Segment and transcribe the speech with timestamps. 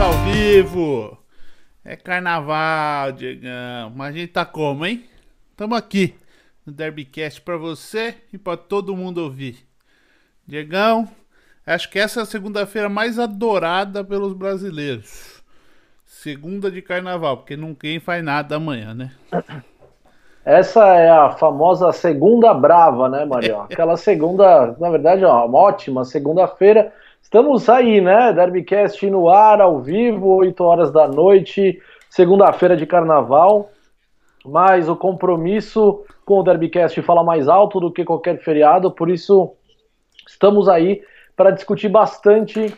[0.00, 1.18] ao vivo.
[1.84, 3.92] É carnaval, Diegão.
[3.94, 5.04] Mas a gente tá como, hein?
[5.56, 6.14] Tamo aqui
[6.64, 9.66] no Derbycast pra você e pra todo mundo ouvir.
[10.46, 11.08] Diegão,
[11.66, 15.42] acho que essa é a segunda-feira mais adorada pelos brasileiros.
[16.04, 19.12] Segunda de carnaval, porque ninguém faz nada amanhã, né?
[20.44, 23.62] Essa é a famosa segunda brava, né, Marião?
[23.70, 26.92] Aquela segunda, na verdade, ó, uma ótima segunda-feira.
[27.28, 28.32] Estamos aí, né?
[28.32, 31.78] Derbycast no ar, ao vivo, 8 horas da noite,
[32.08, 33.68] segunda-feira de carnaval.
[34.46, 39.52] Mas o compromisso com o Derbycast fala mais alto do que qualquer feriado, por isso
[40.26, 41.02] estamos aí
[41.36, 42.74] para discutir bastante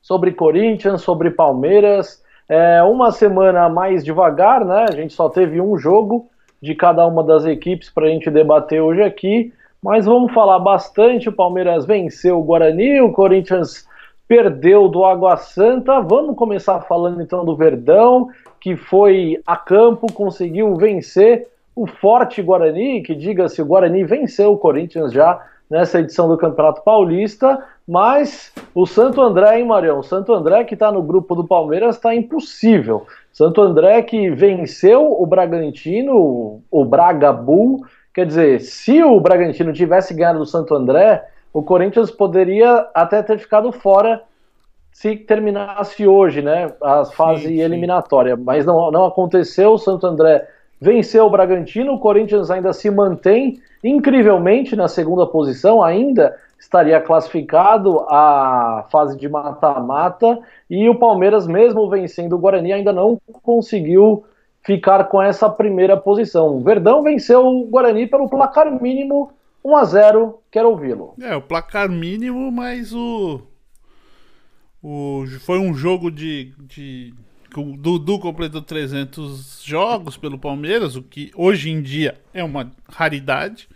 [0.00, 2.22] sobre Corinthians, sobre Palmeiras.
[2.48, 4.86] É uma semana mais devagar, né?
[4.88, 6.28] A gente só teve um jogo
[6.62, 9.52] de cada uma das equipes para a gente debater hoje aqui.
[9.84, 11.28] Mas vamos falar bastante.
[11.28, 13.86] O Palmeiras venceu o Guarani, o Corinthians
[14.26, 16.00] perdeu do Água Santa.
[16.00, 23.02] Vamos começar falando então do Verdão, que foi a campo, conseguiu vencer o forte Guarani,
[23.02, 28.86] que diga-se, o Guarani venceu o Corinthians já nessa edição do Campeonato Paulista, mas o
[28.86, 29.98] Santo André, hein, Marião?
[29.98, 33.06] O Santo André, que está no grupo do Palmeiras, está impossível.
[33.30, 37.82] Santo André que venceu o Bragantino, o Braga Bull.
[38.14, 43.38] Quer dizer, se o Bragantino tivesse ganhado do Santo André, o Corinthians poderia até ter
[43.38, 44.22] ficado fora
[44.92, 46.72] se terminasse hoje, né?
[46.80, 47.60] A fase sim, sim.
[47.60, 48.36] eliminatória.
[48.36, 49.72] Mas não, não aconteceu.
[49.72, 50.46] O Santo André
[50.80, 58.00] venceu o Bragantino, o Corinthians ainda se mantém incrivelmente na segunda posição, ainda estaria classificado
[58.08, 60.38] à fase de mata-mata
[60.70, 64.24] e o Palmeiras, mesmo vencendo o Guarani, ainda não conseguiu
[64.64, 66.56] ficar com essa primeira posição.
[66.56, 69.32] O Verdão venceu o Guarani pelo placar mínimo
[69.64, 70.42] 1 a 0.
[70.50, 71.14] Quero ouvi-lo.
[71.20, 73.40] É, o placar mínimo, mas o
[74.82, 77.14] o foi um jogo de, de
[77.56, 83.68] o Dudu completou 300 jogos pelo Palmeiras, o que hoje em dia é uma raridade.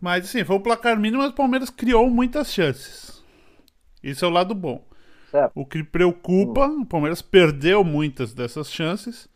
[0.00, 3.22] Mas assim, foi o placar mínimo, mas o Palmeiras criou muitas chances.
[4.02, 4.82] Isso é o lado bom.
[5.54, 9.28] O que preocupa, o Palmeiras perdeu muitas dessas chances.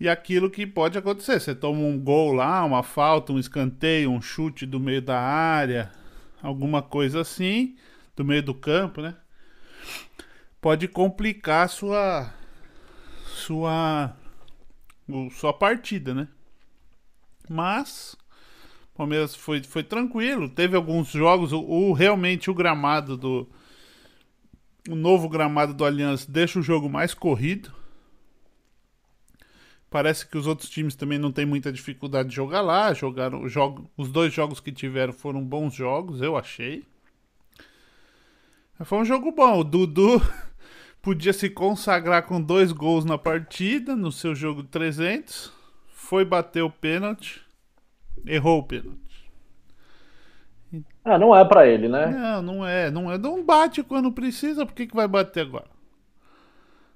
[0.00, 4.22] E aquilo que pode acontecer, você toma um gol lá, uma falta, um escanteio, um
[4.22, 5.92] chute do meio da área,
[6.42, 7.76] alguma coisa assim,
[8.16, 9.14] do meio do campo, né?
[10.58, 12.32] Pode complicar sua
[13.26, 14.16] sua
[15.32, 16.28] sua partida, né?
[17.46, 18.16] Mas
[18.94, 23.46] o Palmeiras foi, foi tranquilo, teve alguns jogos, o, o, realmente o gramado do
[24.88, 27.79] o novo gramado do Allianz deixa o jogo mais corrido.
[29.90, 32.94] Parece que os outros times também não têm muita dificuldade de jogar lá.
[32.94, 36.84] Jogaram jogo, os dois jogos que tiveram foram bons jogos, eu achei.
[38.84, 39.58] Foi um jogo bom.
[39.58, 40.22] O Dudu
[41.02, 45.52] podia se consagrar com dois gols na partida, no seu jogo 300.
[45.88, 47.42] Foi bater o pênalti,
[48.24, 49.00] errou o pênalti.
[51.04, 52.06] Ah, não é para ele, né?
[52.06, 53.18] Não, não é, não é.
[53.18, 55.66] Não bate quando precisa, por que, que vai bater agora?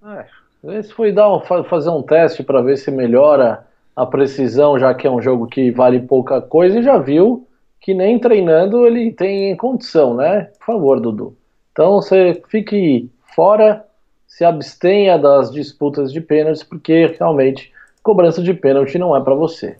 [0.05, 0.29] É,
[0.73, 5.07] esse foi dar um, fazer um teste para ver se melhora a precisão, já que
[5.07, 7.47] é um jogo que vale pouca coisa, e já viu
[7.81, 10.51] que nem treinando ele tem condição, né?
[10.59, 11.37] Por favor, Dudu.
[11.73, 13.85] Então você fique fora
[14.27, 19.77] se abstenha das disputas de pênaltis, porque realmente cobrança de pênalti não é para você.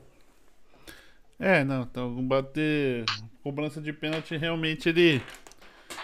[1.41, 3.05] É, não, então bater
[3.43, 5.21] cobrança de pênalti realmente ele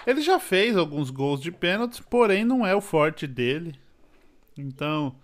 [0.06, 3.74] ele já fez alguns gols de pênaltis, porém não é o forte dele.
[4.60, 5.14] Então,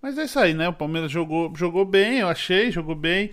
[0.00, 0.68] mas é isso aí, né?
[0.68, 3.30] O Palmeiras jogou, jogou bem, eu achei, jogou bem.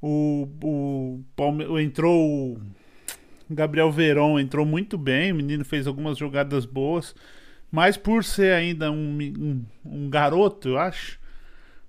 [0.00, 2.56] O, o Palmeiras entrou
[3.50, 7.14] o Gabriel Veron entrou muito bem, o menino fez algumas jogadas boas.
[7.70, 11.18] Mas por ser ainda um, um, um garoto, eu acho,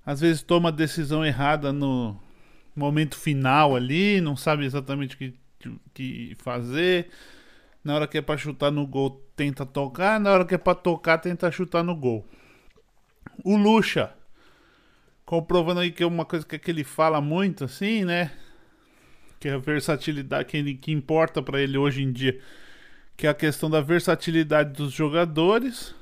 [0.04, 2.18] às vezes toma decisão errada no
[2.74, 5.34] momento final ali, não sabe exatamente o que,
[5.94, 7.08] que fazer.
[7.84, 10.18] Na hora que é para chutar no gol, tenta tocar.
[10.18, 12.26] Na hora que é para tocar, tenta chutar no gol.
[13.44, 14.10] O Lucha,
[15.24, 18.30] comprovando aí que é uma coisa que, que ele fala muito, assim, né?
[19.38, 22.40] Que é a versatilidade que, ele, que importa para ele hoje em dia
[23.16, 25.94] que é a questão da versatilidade dos jogadores.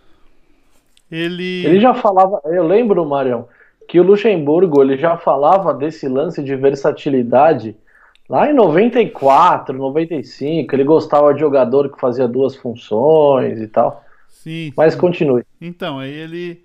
[1.11, 1.65] Ele.
[1.65, 3.47] Ele já falava, eu lembro, Marião,
[3.89, 7.77] que o Luxemburgo ele já falava desse lance de versatilidade
[8.29, 10.75] lá em 94, 95.
[10.75, 14.03] Ele gostava de jogador que fazia duas funções e tal.
[14.29, 14.73] Sim.
[14.77, 15.01] Mas sim.
[15.01, 15.45] continue.
[15.61, 16.64] Então, aí ele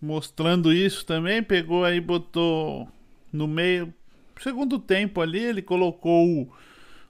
[0.00, 2.88] mostrando isso também, pegou aí, botou
[3.32, 3.92] no meio.
[4.40, 6.52] Segundo tempo ali, ele colocou o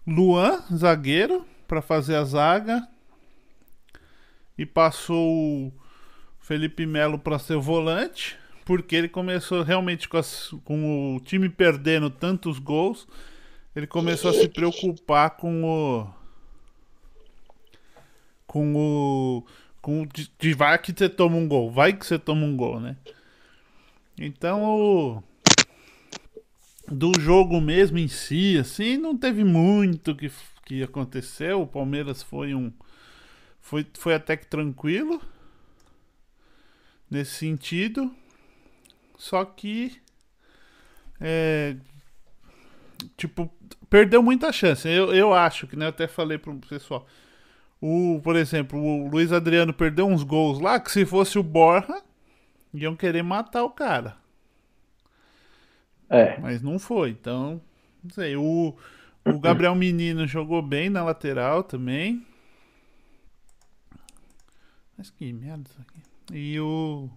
[0.07, 2.89] Luan, zagueiro, para fazer a zaga
[4.59, 5.73] e passou o
[6.41, 12.11] Felipe Melo para ser volante, porque ele começou realmente com, as, com, o time perdendo
[12.11, 13.07] tantos gols,
[13.75, 16.21] ele começou a se preocupar com o
[18.47, 19.45] com o
[19.81, 22.81] com de, de vai que você toma um gol, vai que você toma um gol,
[22.81, 22.97] né?
[24.19, 25.23] Então o
[26.91, 30.31] do jogo mesmo em si, assim, não teve muito que,
[30.67, 31.62] que aconteceu.
[31.62, 32.73] O Palmeiras foi um.
[33.61, 35.23] Foi, foi até que tranquilo.
[37.09, 38.12] Nesse sentido.
[39.17, 40.00] Só que.
[41.21, 41.77] É,
[43.17, 43.53] tipo,
[43.88, 44.88] perdeu muita chance.
[44.88, 45.85] Eu, eu acho que, né?
[45.85, 47.06] Eu até falei pro pessoal.
[47.81, 52.03] O, por exemplo, o Luiz Adriano perdeu uns gols lá que se fosse o Borja,
[52.75, 54.17] iam querer matar o cara.
[56.09, 56.38] É.
[56.41, 57.61] Mas não foi, então.
[58.03, 58.37] Não sei.
[58.37, 58.77] O,
[59.25, 62.27] o Gabriel Menino jogou bem na lateral também.
[64.99, 66.03] Mas que merda isso aqui.
[66.37, 67.09] E o.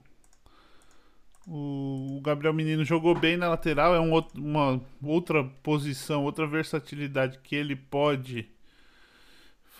[1.45, 7.39] O Gabriel Menino jogou bem na lateral, é um outro, uma outra posição, outra versatilidade
[7.39, 8.49] que ele pode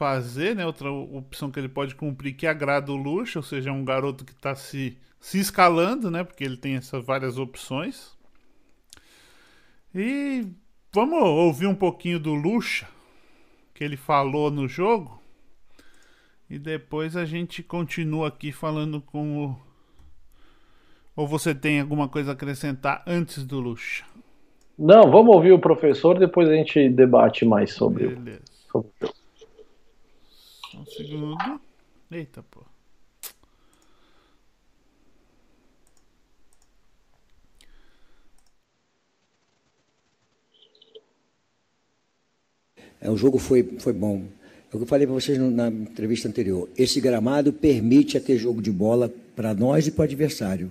[0.04, 0.66] fazer, né?
[0.66, 4.26] Outra opção que ele pode cumprir que agrada o Luxo, ou seja, é um garoto
[4.26, 6.26] que está se, se escalando, né?
[6.26, 8.12] Porque ele tem essas várias opções.
[9.96, 10.46] E
[10.94, 12.86] vamos ouvir um pouquinho do Lucha,
[13.74, 15.22] que ele falou no jogo.
[16.50, 19.56] E depois a gente continua aqui falando com o.
[21.16, 24.04] Ou você tem alguma coisa a acrescentar antes do Lucha?
[24.78, 28.42] Não, vamos ouvir o professor, depois a gente debate mais sobre Beleza.
[28.74, 28.84] o.
[30.84, 31.62] Um segundo.
[32.12, 32.62] Eita, pô.
[43.00, 44.26] É, o jogo foi, foi bom.
[44.72, 46.70] É o que eu falei para vocês na entrevista anterior.
[46.78, 50.70] Esse gramado permite ter jogo de bola para nós e para o adversário.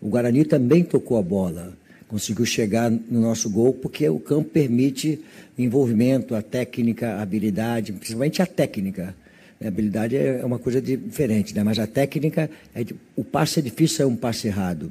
[0.00, 1.76] O Guarani também tocou a bola,
[2.08, 5.20] conseguiu chegar no nosso gol, porque o campo permite
[5.58, 9.14] envolvimento, a técnica, a habilidade, principalmente a técnica.
[9.62, 11.62] A habilidade é uma coisa diferente, né?
[11.62, 14.90] mas a técnica, é de, o passe é difícil, é um passe errado.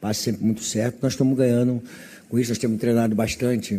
[0.00, 0.96] Passe sempre muito certo.
[1.02, 1.82] Nós estamos ganhando
[2.26, 3.78] com isso, nós temos treinado bastante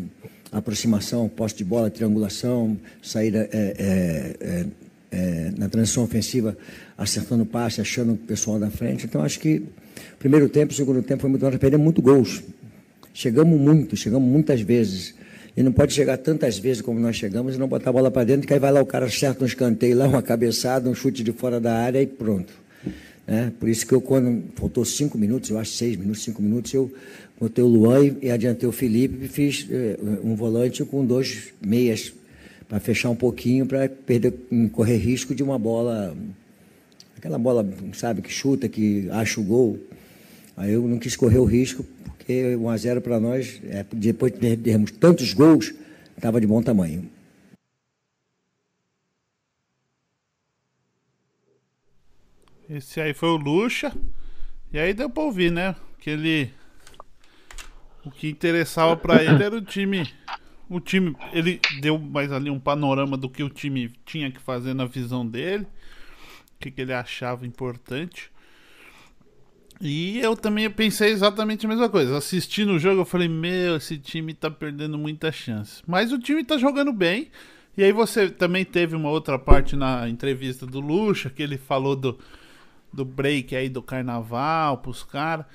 [0.51, 4.65] aproximação, posse de bola, triangulação, saída é, é, é,
[5.11, 6.55] é, na transição ofensiva,
[6.95, 9.07] acertando o passe, achando o pessoal da frente.
[9.07, 9.63] Então, acho que
[10.19, 11.49] primeiro tempo, segundo tempo foi muito bom.
[11.49, 12.43] Nós perdemos muito gols.
[13.11, 15.15] Chegamos muito, chegamos muitas vezes.
[15.57, 18.23] E não pode chegar tantas vezes como nós chegamos e não botar a bola para
[18.23, 21.23] dentro, que aí vai lá o cara acerta um escanteio lá, uma cabeçada, um chute
[21.23, 22.53] de fora da área e pronto.
[23.25, 26.71] É, por isso que eu, quando faltou cinco minutos, eu acho seis minutos, cinco minutos,
[26.75, 26.93] eu
[27.39, 32.13] botei o Luan e adiantei o Felipe e fiz eh, um volante com dois meias
[32.69, 34.33] para fechar um pouquinho, para perder,
[34.71, 36.15] correr risco de uma bola,
[37.17, 39.79] aquela bola, sabe, que chuta, que acha o gol.
[40.55, 41.83] Aí eu não quis correr o risco,
[42.27, 45.73] porque 1 a 0 para nós, é, depois de perdermos tantos gols,
[46.13, 47.09] estava de bom tamanho.
[52.69, 53.95] Esse aí foi o Lucha.
[54.73, 55.73] E aí deu pra ouvir, né?
[55.99, 56.53] Que ele
[58.03, 60.05] o que interessava para ele era o time.
[60.69, 64.73] O time, ele deu mais ali um panorama do que o time tinha que fazer
[64.73, 68.29] na visão dele, o que, que ele achava importante.
[69.79, 72.17] E eu também pensei exatamente a mesma coisa.
[72.17, 75.81] Assistindo o jogo, eu falei: Meu, esse time tá perdendo muita chance.
[75.85, 77.29] Mas o time tá jogando bem.
[77.77, 81.95] E aí você também teve uma outra parte na entrevista do Lucha, que ele falou
[81.95, 82.17] do,
[82.91, 85.45] do break aí do carnaval pros caras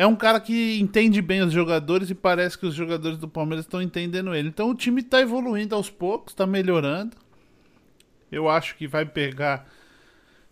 [0.00, 3.66] é um cara que entende bem os jogadores e parece que os jogadores do Palmeiras
[3.66, 4.48] estão entendendo ele.
[4.48, 7.14] Então o time está evoluindo aos poucos, está melhorando.
[8.32, 9.68] Eu acho que vai pegar,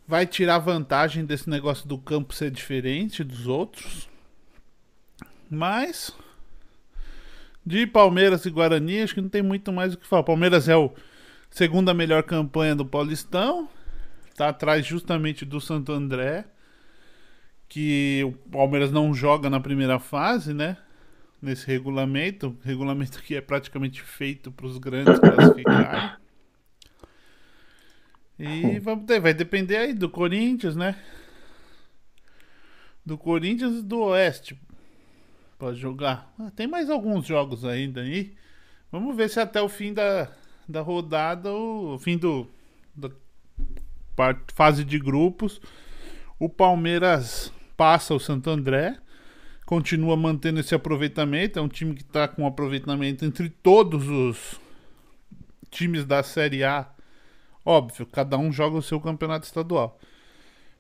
[0.08, 4.08] vai tirar vantagem desse negócio do campo ser diferente dos outros.
[5.50, 6.16] Mas
[7.64, 10.22] de Palmeiras e Guarani, acho que não tem muito mais o que falar.
[10.22, 10.90] Palmeiras é o
[11.50, 13.68] segunda melhor campanha do Paulistão,
[14.30, 16.46] está atrás justamente do Santo André
[17.68, 20.78] que o Palmeiras não joga na primeira fase, né?
[21.40, 26.12] Nesse regulamento, regulamento que é praticamente feito para os grandes classificarem.
[28.38, 30.97] E vamos ter, vai depender aí do Corinthians, né?
[33.04, 34.59] Do Corinthians e do Oeste
[35.59, 36.33] para jogar.
[36.38, 38.35] Ah, tem mais alguns jogos ainda aí.
[38.92, 40.30] Vamos ver se até o fim da,
[40.68, 42.49] da rodada, o fim do
[42.95, 43.11] da
[44.54, 45.61] fase de grupos,
[46.38, 48.99] o Palmeiras passa o Santo André,
[49.64, 51.59] continua mantendo esse aproveitamento.
[51.59, 54.61] É um time que está com aproveitamento entre todos os
[55.71, 56.88] times da Série A.
[57.68, 60.00] Óbvio, cada um joga o seu campeonato estadual.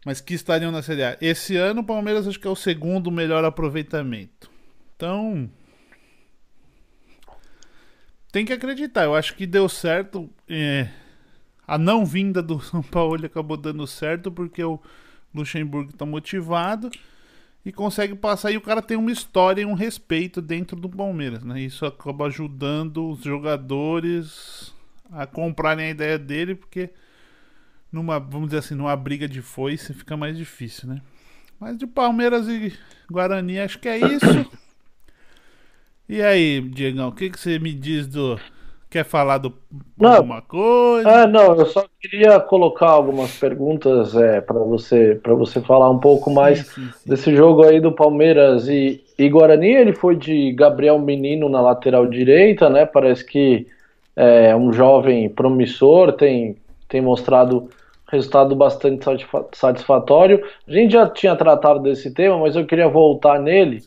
[0.06, 1.18] mas que estariam na Série A.
[1.20, 4.50] Esse ano o Palmeiras acho que é o segundo melhor aproveitamento.
[4.96, 5.50] Então,
[8.32, 9.04] tem que acreditar.
[9.04, 10.30] Eu acho que deu certo.
[10.48, 10.88] É,
[11.66, 14.80] a não vinda do São Paulo acabou dando certo porque o
[15.34, 16.90] Luxemburgo está motivado
[17.66, 18.50] e consegue passar.
[18.50, 21.60] E o cara tem uma história e um respeito dentro do Palmeiras, né?
[21.60, 24.72] Isso acaba ajudando os jogadores
[25.12, 26.90] a comprarem a ideia dele, porque
[27.92, 31.00] numa, vamos dizer assim, numa briga de foice fica mais difícil, né?
[31.58, 32.72] Mas de Palmeiras e
[33.10, 34.50] Guarani acho que é isso.
[36.08, 38.40] E aí, Diegão, o que, que você me diz do.
[38.88, 39.52] Quer falar do
[39.98, 41.06] não, alguma coisa?
[41.06, 45.98] É, não, eu só queria colocar algumas perguntas é, para você para você falar um
[45.98, 47.10] pouco mais sim, sim, sim.
[47.10, 49.74] desse jogo aí do Palmeiras e, e Guarani.
[49.74, 52.86] Ele foi de Gabriel Menino na lateral direita, né?
[52.86, 53.66] Parece que
[54.20, 56.56] é um jovem promissor, tem,
[56.88, 57.68] tem mostrado
[58.10, 59.04] resultado bastante
[59.52, 60.42] satisfatório.
[60.66, 63.80] A gente já tinha tratado desse tema, mas eu queria voltar nele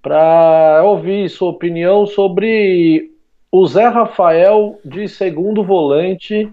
[0.00, 3.10] para ouvir sua opinião sobre
[3.50, 6.48] o Zé Rafael de segundo volante.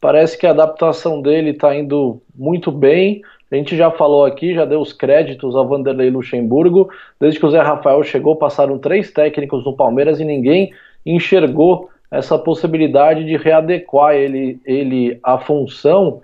[0.00, 3.20] Parece que a adaptação dele está indo muito bem.
[3.52, 6.88] A gente já falou aqui, já deu os créditos ao Vanderlei Luxemburgo.
[7.20, 10.72] Desde que o Zé Rafael chegou, passaram três técnicos no Palmeiras e ninguém
[11.04, 16.20] enxergou essa possibilidade de readequar ele, ele à função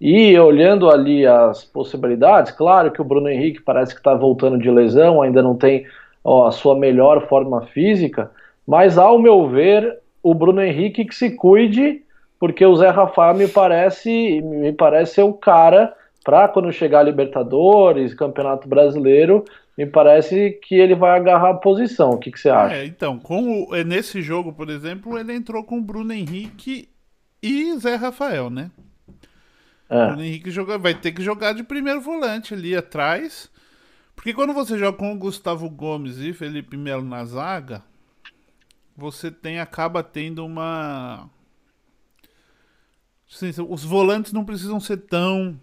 [0.00, 4.70] e olhando ali as possibilidades, claro que o Bruno Henrique parece que está voltando de
[4.70, 5.84] lesão, ainda não tem
[6.24, 8.30] ó, a sua melhor forma física,
[8.66, 12.02] mas ao meu ver, o Bruno Henrique que se cuide,
[12.38, 15.92] porque o Zé Rafael me parece, me parece ser o cara
[16.24, 19.44] para quando chegar a Libertadores, Campeonato Brasileiro,
[19.80, 22.10] me parece que ele vai agarrar a posição.
[22.10, 22.76] O que, que você acha?
[22.76, 26.86] É, então, com o, é, nesse jogo, por exemplo, ele entrou com o Bruno Henrique
[27.42, 28.70] e Zé Rafael, né?
[29.88, 30.12] É.
[30.12, 33.50] O Henrique joga, vai ter que jogar de primeiro volante ali atrás.
[34.14, 37.82] Porque quando você joga com o Gustavo Gomes e Felipe Melo na zaga,
[38.94, 41.26] você tem acaba tendo uma.
[43.32, 45.58] Assim, os volantes não precisam ser tão,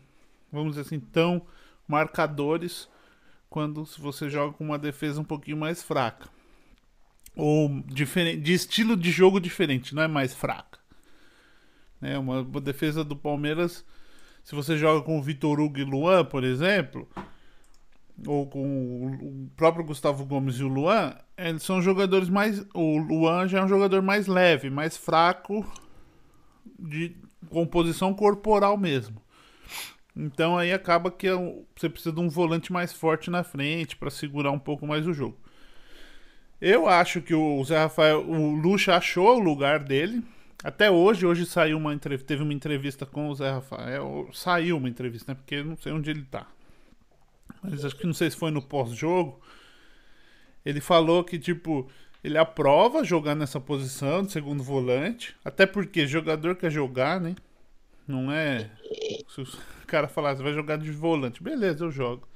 [0.51, 1.43] vamos dizer assim, tão
[1.87, 2.89] marcadores
[3.49, 6.29] quando você joga com uma defesa um pouquinho mais fraca.
[7.35, 10.79] Ou diferente, de estilo de jogo diferente, não é mais fraca.
[12.01, 13.85] É uma, uma defesa do Palmeiras
[14.47, 17.05] se você joga com o Vitor Hugo e Luan, por exemplo,
[18.25, 22.65] ou com o próprio Gustavo Gomes e o Luan, eles são jogadores mais.
[22.73, 25.69] O Luan já é um jogador mais leve, mais fraco,
[26.79, 27.13] de
[27.49, 29.21] composição corporal mesmo.
[30.17, 31.35] Então aí acaba que é
[31.75, 35.13] você precisa de um volante mais forte na frente para segurar um pouco mais o
[35.13, 35.37] jogo.
[36.59, 40.23] Eu acho que o Zé Rafael, o Lucha achou o lugar dele.
[40.63, 44.27] Até hoje, hoje saiu uma entrevista, teve uma entrevista com o Zé Rafael.
[44.33, 45.35] Saiu uma entrevista, né?
[45.35, 46.47] Porque não sei onde ele tá.
[47.61, 49.39] Mas acho que não sei se foi no pós-jogo.
[50.65, 51.87] Ele falou que, tipo,
[52.23, 55.35] ele aprova jogar nessa posição de segundo volante.
[55.45, 57.35] Até porque jogador quer jogar, né?
[58.07, 58.71] Não é.
[59.87, 61.41] Cara falar, você vai jogar de volante.
[61.41, 62.27] Beleza, eu jogo.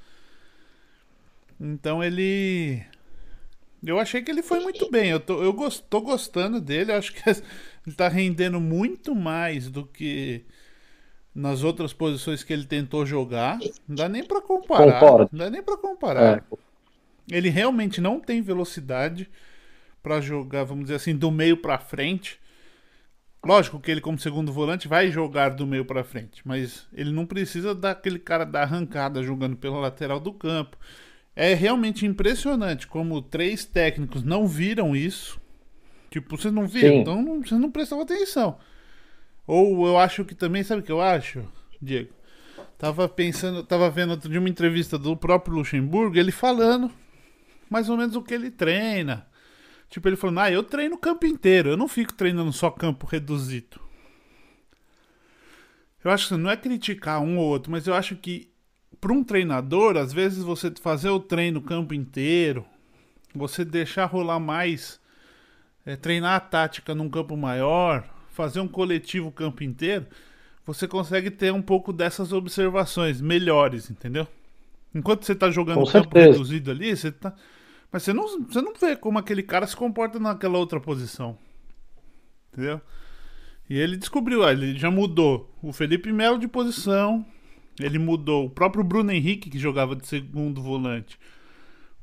[1.60, 2.84] Então ele
[3.84, 5.10] eu achei que ele foi muito bem.
[5.10, 6.92] Eu tô, eu gost, tô gostando dele.
[6.92, 10.46] Eu acho que ele tá rendendo muito mais do que
[11.34, 13.58] nas outras posições que ele tentou jogar.
[13.88, 15.00] Não dá nem para comparar.
[15.00, 15.30] Concordo.
[15.32, 16.38] Não dá nem para comparar.
[16.38, 16.58] É.
[17.36, 19.30] Ele realmente não tem velocidade
[20.04, 22.40] para jogar, vamos dizer assim, do meio para frente.
[23.44, 27.26] Lógico que ele como segundo volante vai jogar do meio para frente, mas ele não
[27.26, 30.78] precisa daquele cara da arrancada jogando pela lateral do campo.
[31.36, 35.42] É realmente impressionante como três técnicos não viram isso.
[36.12, 37.00] Tipo, vocês não viram, Sim.
[37.00, 38.60] então não, vocês não prestavam atenção.
[39.48, 41.44] Ou eu acho que também, sabe o que eu acho,
[41.82, 42.14] Diego?
[42.78, 46.92] Tava pensando, tava vendo de uma entrevista do próprio Luxemburgo, ele falando
[47.70, 49.26] mais ou menos o que ele treina.
[49.92, 53.06] Tipo, ele falando, ah, eu treino o campo inteiro, eu não fico treinando só campo
[53.06, 53.78] reduzido.
[56.02, 58.50] Eu acho que não é criticar um ou outro, mas eu acho que
[59.02, 62.66] para um treinador, às vezes você fazer o treino o campo inteiro,
[63.36, 64.98] você deixar rolar mais,
[65.86, 70.08] é, treinar a tática num campo maior, fazer um coletivo o campo inteiro,
[70.66, 74.26] você consegue ter um pouco dessas observações melhores, entendeu?
[74.96, 77.36] Enquanto você está jogando Com campo reduzido ali, você tá.
[77.92, 81.38] Mas você não, você não vê como aquele cara se comporta naquela outra posição.
[82.52, 82.82] Entendeu?
[83.70, 87.26] E ele descobriu, ele já mudou o Felipe Melo de posição,
[87.80, 91.18] ele mudou o próprio Bruno Henrique, que jogava de segundo volante,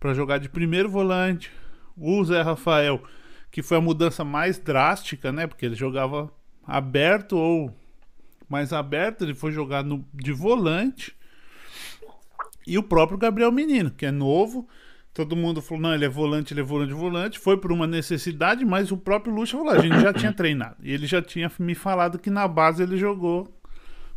[0.01, 1.51] para jogar de primeiro volante.
[1.97, 3.03] O Zé Rafael,
[3.51, 5.47] que foi a mudança mais drástica, né?
[5.47, 6.33] Porque ele jogava
[6.67, 7.75] aberto ou
[8.49, 11.15] mais aberto, ele foi jogar no, de volante.
[12.67, 14.69] E o próprio Gabriel Menino, que é novo.
[15.19, 17.39] Todo mundo falou, não, ele é volante, ele é volante, volante.
[17.41, 20.77] Foi por uma necessidade, mas o próprio Lucha falou, a gente já tinha treinado.
[20.81, 23.53] E ele já tinha me falado que na base ele jogou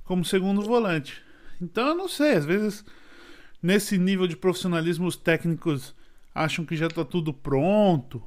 [0.04, 1.20] como segundo volante.
[1.60, 2.86] Então eu não sei, às vezes
[3.64, 5.96] nesse nível de profissionalismo os técnicos
[6.36, 8.22] acham que já está tudo pronto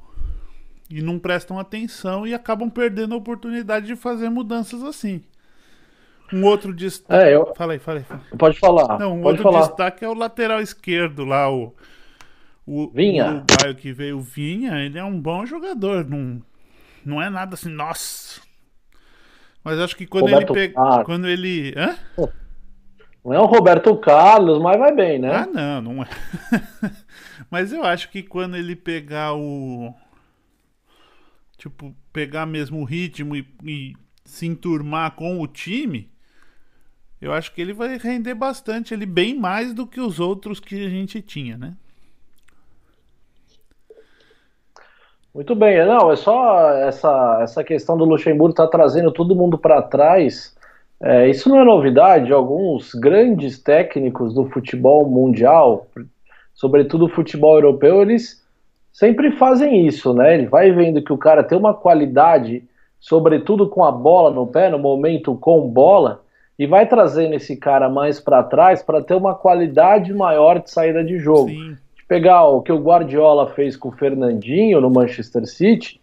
[0.89, 5.23] e não prestam atenção e acabam perdendo a oportunidade de fazer mudanças assim.
[6.33, 7.23] Um outro destaque.
[7.23, 7.53] É, eu...
[7.55, 8.23] Falei, falei, falei.
[8.37, 8.99] Pode falar.
[8.99, 9.67] Não, um pode outro falar.
[9.67, 11.73] destaque é o lateral esquerdo lá, o.
[12.65, 13.25] O Vinha.
[13.25, 16.03] o uruguaio que veio, o Vinha, ele é um bom jogador.
[16.03, 16.41] Não,
[17.05, 18.41] não é nada assim, nossa.
[19.63, 21.03] Mas acho que quando Roberto ele pega.
[21.03, 21.73] Quando ele.
[21.77, 21.97] Hã?
[23.23, 25.35] Não é o Roberto Carlos, mas vai bem, né?
[25.35, 26.07] Ah, não, não é.
[27.49, 29.91] Mas eu acho que quando ele pegar o.
[31.57, 33.93] Tipo, pegar mesmo o ritmo e, e
[34.23, 36.11] se enturmar com o time,
[37.19, 40.85] eu acho que ele vai render bastante, ele bem mais do que os outros que
[40.85, 41.75] a gente tinha, né?
[45.35, 49.81] Muito bem, não, é só essa, essa questão do Luxemburgo estar trazendo todo mundo para
[49.81, 50.55] trás.
[51.03, 55.87] É, isso não é novidade, alguns grandes técnicos do futebol mundial,
[56.53, 58.41] sobretudo o futebol europeu, eles
[58.93, 60.35] sempre fazem isso, né?
[60.35, 62.63] Ele vai vendo que o cara tem uma qualidade,
[62.97, 66.23] sobretudo com a bola no pé, no momento com bola,
[66.57, 71.03] e vai trazendo esse cara mais para trás para ter uma qualidade maior de saída
[71.03, 71.49] de jogo.
[71.49, 71.75] Sim.
[72.07, 75.99] Pegar o que o Guardiola fez com o Fernandinho no Manchester City,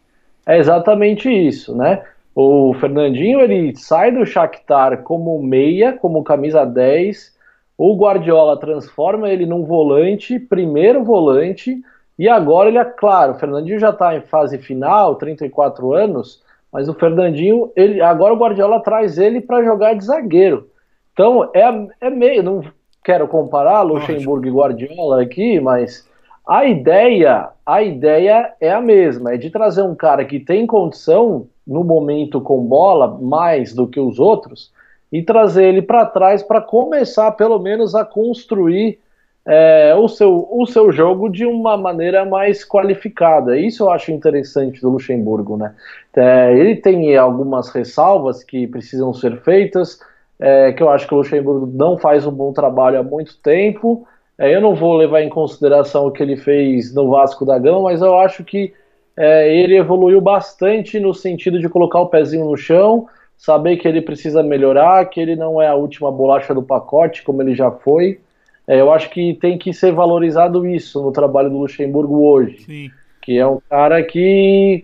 [0.46, 2.02] é exatamente isso, né?
[2.34, 7.36] O Fernandinho ele sai do Shakhtar como meia, como camisa 10.
[7.76, 11.82] O Guardiola transforma ele num volante, primeiro volante,
[12.18, 16.42] e agora ele é claro, o Fernandinho já está em fase final, 34 anos,
[16.72, 20.68] mas o Fernandinho, ele agora o Guardiola traz ele para jogar de zagueiro.
[21.12, 22.62] Então é, é meio, não
[23.04, 26.08] quero comparar Luxemburgo e Guardiola aqui, mas
[26.46, 31.46] a ideia, a ideia é a mesma, é de trazer um cara que tem condição
[31.66, 34.72] no momento com bola mais do que os outros
[35.12, 38.98] e trazer ele para trás para começar pelo menos a construir
[39.44, 43.58] é, o, seu, o seu jogo de uma maneira mais qualificada.
[43.58, 45.74] Isso eu acho interessante do Luxemburgo, né?
[46.14, 50.00] É, ele tem algumas ressalvas que precisam ser feitas,
[50.42, 54.04] é, que eu acho que o Luxemburgo não faz um bom trabalho há muito tempo.
[54.36, 57.82] É, eu não vou levar em consideração o que ele fez no Vasco da Gama,
[57.82, 58.74] mas eu acho que
[59.16, 64.02] é, ele evoluiu bastante no sentido de colocar o pezinho no chão, saber que ele
[64.02, 68.18] precisa melhorar, que ele não é a última bolacha do pacote, como ele já foi.
[68.66, 72.90] É, eu acho que tem que ser valorizado isso no trabalho do Luxemburgo hoje, Sim.
[73.20, 74.82] que é um cara que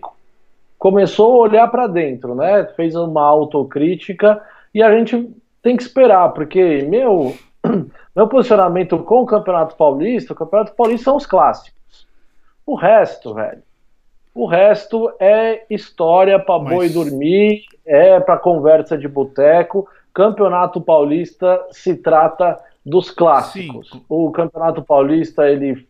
[0.77, 2.65] começou a olhar para dentro, né?
[2.77, 4.41] Fez uma autocrítica
[4.73, 5.29] e a gente
[5.61, 7.33] tem que esperar, porque meu
[8.15, 12.07] meu posicionamento com o Campeonato Paulista, o Campeonato Paulista são os clássicos.
[12.65, 13.61] O resto, velho,
[14.33, 19.87] o resto é história para Mas- boi dormir, é para conversa de boteco.
[20.13, 23.89] Campeonato Paulista se trata dos clássicos.
[23.89, 24.01] Sim.
[24.07, 25.87] O Campeonato Paulista ele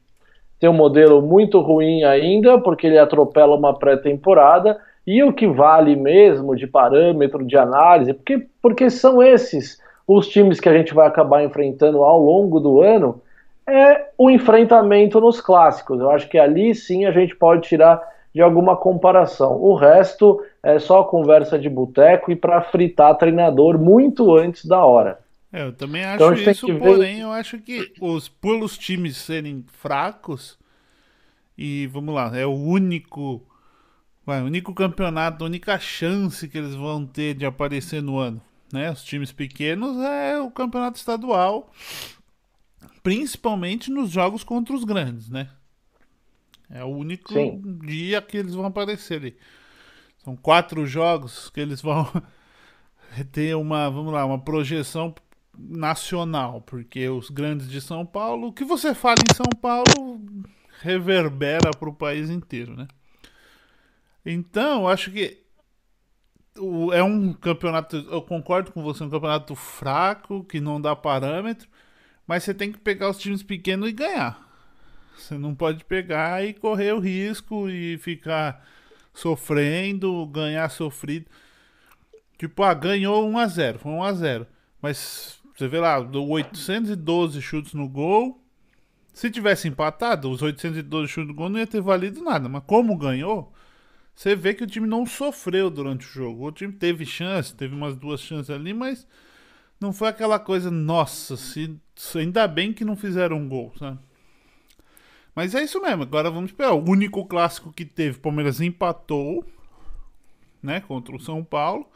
[0.60, 4.80] tem um modelo muito ruim ainda, porque ele atropela uma pré-temporada.
[5.12, 10.60] E o que vale mesmo de parâmetro de análise, porque, porque são esses os times
[10.60, 13.22] que a gente vai acabar enfrentando ao longo do ano,
[13.68, 16.00] é o enfrentamento nos clássicos.
[16.00, 18.02] Eu acho que ali sim a gente pode tirar
[18.34, 19.62] de alguma comparação.
[19.62, 25.20] O resto é só conversa de boteco e para fritar treinador muito antes da hora.
[25.52, 27.92] É, eu também acho Então a gente tem isso, que ver- porém eu acho que
[28.00, 30.58] os pelos times serem fracos
[31.58, 33.42] e vamos lá, é o único
[34.38, 38.92] o único campeonato, a única chance que eles vão ter de aparecer no ano, né?
[38.92, 41.72] Os times pequenos é o campeonato estadual,
[43.02, 45.50] principalmente nos jogos contra os grandes, né?
[46.70, 47.80] É o único Sim.
[47.86, 49.38] dia que eles vão aparecer ali.
[50.24, 52.08] São quatro jogos que eles vão
[53.32, 55.16] ter uma, vamos lá, uma projeção
[55.58, 60.22] nacional, porque os grandes de São Paulo, o que você fala em São Paulo
[60.82, 62.88] reverbera para o país inteiro, né?
[64.26, 65.44] Então, acho que
[66.94, 71.68] é um campeonato, eu concordo com você, um campeonato fraco, que não dá parâmetro,
[72.28, 74.48] mas você tem que pegar os times pequenos e ganhar.
[75.18, 78.66] Você não pode pegar e correr o risco e ficar
[79.14, 81.26] sofrendo, ganhar sofrido.
[82.38, 84.48] Tipo, ah, ganhou 1x0, foi 1x0.
[84.82, 88.42] Mas você vê lá, deu 812 chutes no gol.
[89.14, 92.48] Se tivesse empatado, os 812 chutes no gol não ia ter valido nada.
[92.48, 93.52] Mas como ganhou,
[94.20, 96.46] você vê que o time não sofreu durante o jogo.
[96.46, 99.08] O time teve chance, teve umas duas chances ali, mas
[99.80, 101.80] não foi aquela coisa, nossa, se,
[102.16, 103.98] ainda bem que não fizeram um gol, sabe?
[105.34, 106.74] Mas é isso mesmo, agora vamos esperar.
[106.74, 109.46] O único clássico que teve, o Palmeiras empatou,
[110.62, 111.90] né, contra o São Paulo.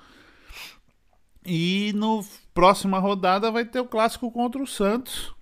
[1.46, 5.36] E no próxima rodada vai ter o clássico contra o Santos,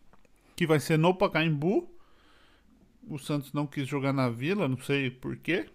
[0.55, 1.87] que vai ser no Pacaembu.
[3.07, 5.69] O Santos não quis jogar na Vila, não sei porquê.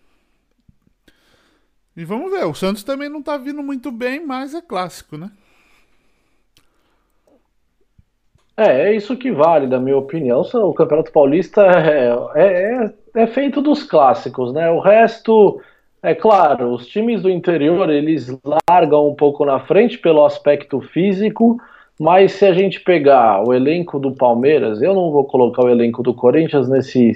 [1.96, 5.30] E vamos ver, o Santos também não tá vindo muito bem, mas é clássico, né?
[8.56, 10.40] É, é isso que vale, da minha opinião.
[10.40, 14.70] O Campeonato Paulista é, é, é, é feito dos clássicos, né?
[14.70, 15.60] O resto,
[16.02, 18.28] é claro, os times do interior eles
[18.68, 21.58] largam um pouco na frente pelo aspecto físico,
[21.98, 26.02] mas se a gente pegar o elenco do Palmeiras, eu não vou colocar o elenco
[26.02, 27.12] do Corinthians nesse,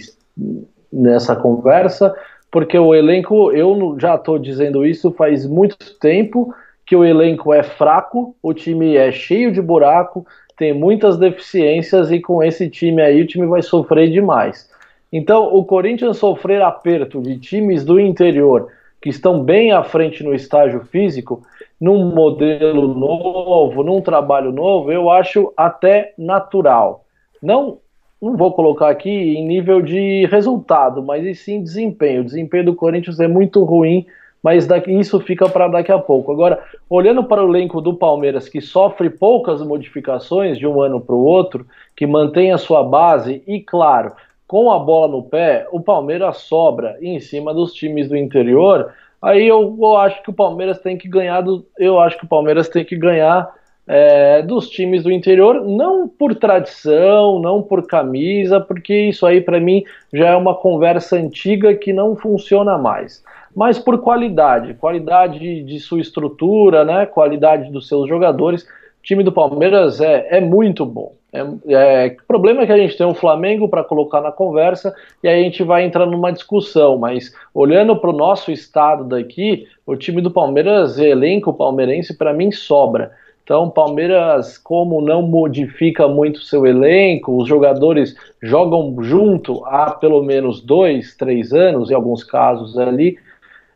[0.92, 2.14] nessa conversa,
[2.50, 6.52] porque o elenco, eu já estou dizendo isso faz muito tempo,
[6.84, 12.20] que o elenco é fraco, o time é cheio de buraco, tem muitas deficiências e
[12.20, 14.68] com esse time aí o time vai sofrer demais.
[15.12, 18.68] Então, o Corinthians sofrer aperto de times do interior
[19.00, 21.42] que estão bem à frente no estágio físico,
[21.80, 27.04] num modelo novo, num trabalho novo, eu acho até natural.
[27.42, 27.78] Não,
[28.20, 32.20] não vou colocar aqui em nível de resultado, mas e sim desempenho.
[32.20, 34.06] O desempenho do Corinthians é muito ruim,
[34.42, 36.30] mas daqui, isso fica para daqui a pouco.
[36.30, 41.14] Agora, olhando para o elenco do Palmeiras, que sofre poucas modificações de um ano para
[41.14, 44.12] o outro, que mantém a sua base e, claro,
[44.46, 48.92] com a bola no pé, o Palmeiras sobra em cima dos times do interior.
[49.22, 52.28] Aí eu, eu acho que o Palmeiras tem que ganhar do, eu acho que o
[52.28, 53.48] Palmeiras tem que ganhar
[53.92, 59.58] é, dos times do interior, não por tradição, não por camisa, porque isso aí para
[59.58, 63.20] mim já é uma conversa antiga que não funciona mais.
[63.54, 68.62] Mas por qualidade, qualidade de sua estrutura, né, qualidade dos seus jogadores.
[68.62, 71.14] O time do Palmeiras é, é muito bom.
[71.32, 74.94] É, é, o problema é que a gente tem um Flamengo para colocar na conversa
[75.20, 79.66] e aí a gente vai entrar numa discussão, mas olhando para o nosso estado daqui,
[79.84, 83.18] o time do Palmeiras, elenco palmeirense, para mim sobra.
[83.50, 90.60] Então, Palmeiras, como não modifica muito seu elenco, os jogadores jogam junto há pelo menos
[90.60, 93.18] dois, três anos, em alguns casos ali.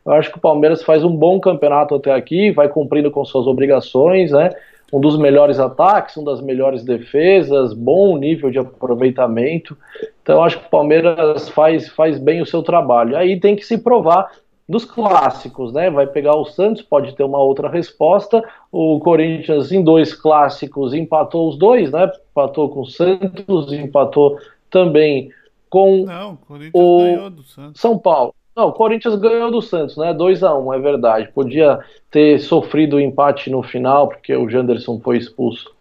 [0.07, 3.49] Eu acho que o Palmeiras faz um bom campeonato até aqui, vai cumprindo com suas
[3.49, 4.51] obrigações, né?
[4.93, 9.77] um dos melhores ataques, uma das melhores defesas, bom nível de aproveitamento.
[10.23, 13.17] Então acho que o Palmeiras faz, faz bem o seu trabalho.
[13.17, 14.31] Aí tem que se provar
[14.69, 15.91] nos clássicos, né?
[15.91, 18.43] Vai pegar o Santos, pode ter uma outra resposta.
[18.73, 22.11] O Corinthians em dois clássicos empatou os dois, né?
[22.31, 24.39] Empatou com o Santos, empatou
[24.71, 25.31] também
[25.69, 26.39] com Não,
[26.73, 28.35] o, o São Paulo.
[28.57, 30.15] Não, o Corinthians ganhou do Santos, né?
[30.15, 31.31] 2 a 1 um, é verdade.
[31.35, 35.75] Podia ter sofrido o empate no final, porque o Janderson foi expulso.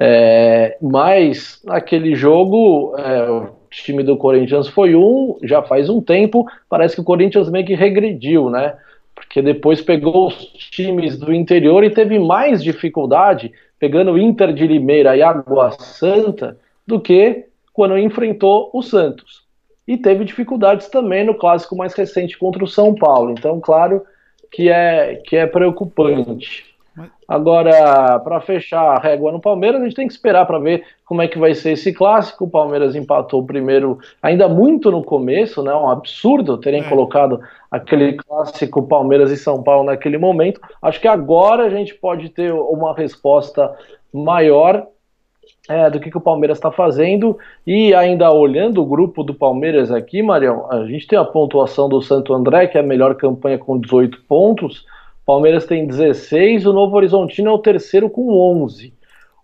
[0.00, 6.94] É, mas aquele jogo, é, time do Corinthians foi um, já faz um tempo, parece
[6.94, 8.76] que o Corinthians meio que regrediu, né?
[9.14, 10.36] Porque depois pegou os
[10.70, 16.58] times do interior e teve mais dificuldade pegando o Inter de Limeira e Água Santa
[16.86, 19.48] do que quando enfrentou o Santos
[19.88, 23.30] e teve dificuldades também no clássico mais recente contra o São Paulo.
[23.30, 24.02] Então, claro
[24.50, 26.66] que é, que é preocupante.
[27.26, 31.20] Agora, para fechar a régua no Palmeiras, a gente tem que esperar para ver como
[31.20, 32.44] é que vai ser esse clássico.
[32.44, 35.74] O Palmeiras empatou o primeiro, ainda muito no começo, né?
[35.74, 36.88] Um absurdo terem é.
[36.88, 40.60] colocado aquele clássico Palmeiras e São Paulo naquele momento.
[40.80, 43.74] Acho que agora a gente pode ter uma resposta
[44.12, 44.86] maior
[45.68, 47.38] é, do que, que o Palmeiras está fazendo.
[47.66, 52.00] E ainda olhando o grupo do Palmeiras aqui, Marião, a gente tem a pontuação do
[52.00, 54.86] Santo André, que é a melhor campanha com 18 pontos.
[55.28, 58.94] Palmeiras tem 16, o Novo Horizontino é o terceiro com 11.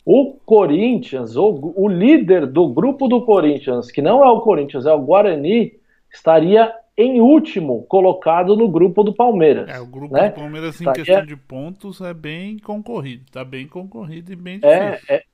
[0.03, 4.93] O Corinthians, o, o líder do grupo do Corinthians, que não é o Corinthians, é
[4.95, 5.75] o Guarani,
[6.11, 9.69] estaria em último colocado no grupo do Palmeiras.
[9.69, 10.31] É, o grupo né?
[10.31, 11.05] do Palmeiras em estaria...
[11.05, 15.15] questão de pontos é bem concorrido, está bem concorrido e bem é, difícil.
[15.15, 15.25] É,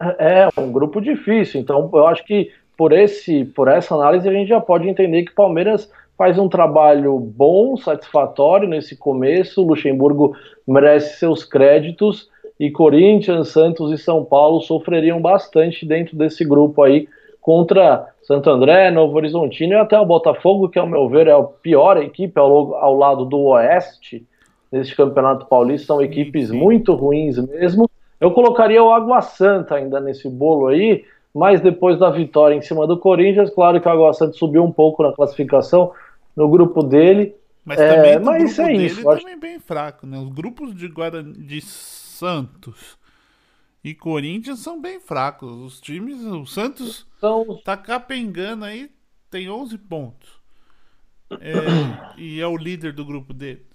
[0.00, 4.32] é, é um grupo difícil, então eu acho que por, esse, por essa análise a
[4.32, 9.62] gente já pode entender que o Palmeiras faz um trabalho bom, satisfatório nesse começo.
[9.62, 12.28] O Luxemburgo merece seus créditos
[12.58, 17.08] e Corinthians, Santos e São Paulo sofreriam bastante dentro desse grupo aí
[17.40, 21.40] contra Santo André, Novo Horizontino e até o Botafogo, que ao meu ver é a
[21.40, 24.26] pior equipe ao, ao lado do Oeste
[24.72, 25.86] nesse Campeonato Paulista.
[25.86, 27.88] São equipes muito ruins mesmo.
[28.20, 32.88] Eu colocaria o Água Santa ainda nesse bolo aí, mas depois da vitória em cima
[32.88, 35.92] do Corinthians, claro que o Água Santa subiu um pouco na classificação
[36.38, 37.34] no grupo dele.
[37.64, 39.02] Mas também é, mas grupo é isso.
[39.02, 39.40] também acho...
[39.40, 40.18] bem fraco, né?
[40.18, 42.96] Os grupos de Guarani de Santos
[43.82, 45.50] e Corinthians são bem fracos.
[45.50, 47.60] Os times, o Santos então...
[47.64, 48.90] tá capengando aí,
[49.30, 50.38] tem 11 pontos.
[51.32, 53.66] É, e é o líder do grupo deles.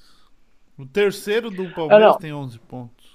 [0.76, 3.14] O terceiro do Palmeiras é, tem 11 pontos.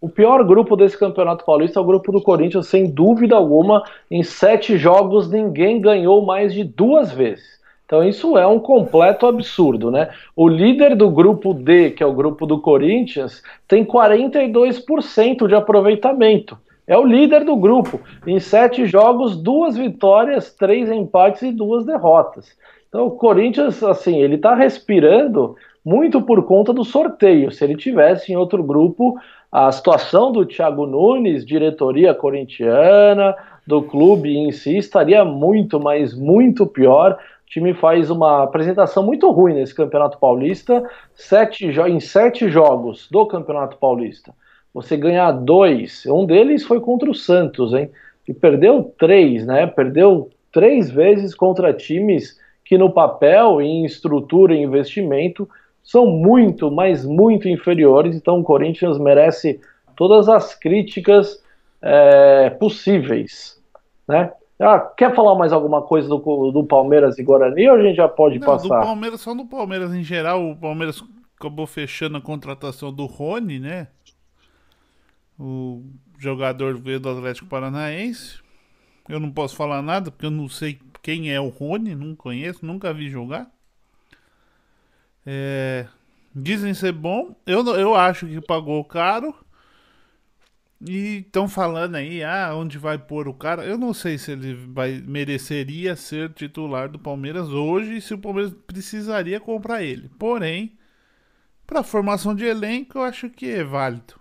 [0.00, 3.84] O pior grupo desse Campeonato Paulista é o grupo do Corinthians, sem dúvida alguma.
[4.10, 7.55] Em sete jogos, ninguém ganhou mais de duas vezes.
[7.86, 10.10] Então isso é um completo absurdo, né?
[10.34, 16.58] O líder do grupo D, que é o grupo do Corinthians, tem 42% de aproveitamento.
[16.84, 18.00] É o líder do grupo.
[18.26, 22.52] Em sete jogos, duas vitórias, três empates e duas derrotas.
[22.88, 27.52] Então o Corinthians, assim, ele está respirando muito por conta do sorteio.
[27.52, 29.16] Se ele tivesse em outro grupo,
[29.50, 36.66] a situação do Thiago Nunes, diretoria corintiana, do clube em si, estaria muito, mas muito
[36.66, 37.18] pior.
[37.46, 40.82] O time faz uma apresentação muito ruim nesse Campeonato Paulista.
[41.14, 44.34] Sete em sete jogos do Campeonato Paulista,
[44.74, 46.04] você ganhar dois.
[46.06, 47.88] Um deles foi contra o Santos, hein?
[48.28, 49.64] E perdeu três, né?
[49.64, 55.48] Perdeu três vezes contra times que no papel, em estrutura e investimento,
[55.84, 58.16] são muito, mas muito inferiores.
[58.16, 59.60] Então o Corinthians merece
[59.94, 61.40] todas as críticas
[61.80, 63.62] é, possíveis,
[64.08, 64.32] né?
[64.58, 66.18] Ah, quer falar mais alguma coisa do,
[66.50, 68.80] do Palmeiras e Guarani ou a gente já pode Não, passar?
[68.80, 71.02] Do Palmeiras, só no Palmeiras em geral, o Palmeiras
[71.38, 73.88] acabou fechando a contratação do Rony, né?
[75.38, 75.82] O
[76.18, 78.40] jogador veio do Atlético Paranaense.
[79.08, 82.64] Eu não posso falar nada porque eu não sei quem é o Rony, não conheço,
[82.64, 83.50] nunca vi jogar.
[85.24, 85.86] É,
[86.34, 87.34] dizem ser bom.
[87.46, 89.34] Eu, eu acho que pagou caro.
[90.88, 93.64] E estão falando aí, ah, onde vai pôr o cara?
[93.64, 98.54] Eu não sei se ele vai mereceria ser titular do Palmeiras hoje, se o Palmeiras
[98.66, 100.08] precisaria comprar ele.
[100.18, 100.76] Porém,
[101.66, 104.14] para formação de elenco, eu acho que é válido.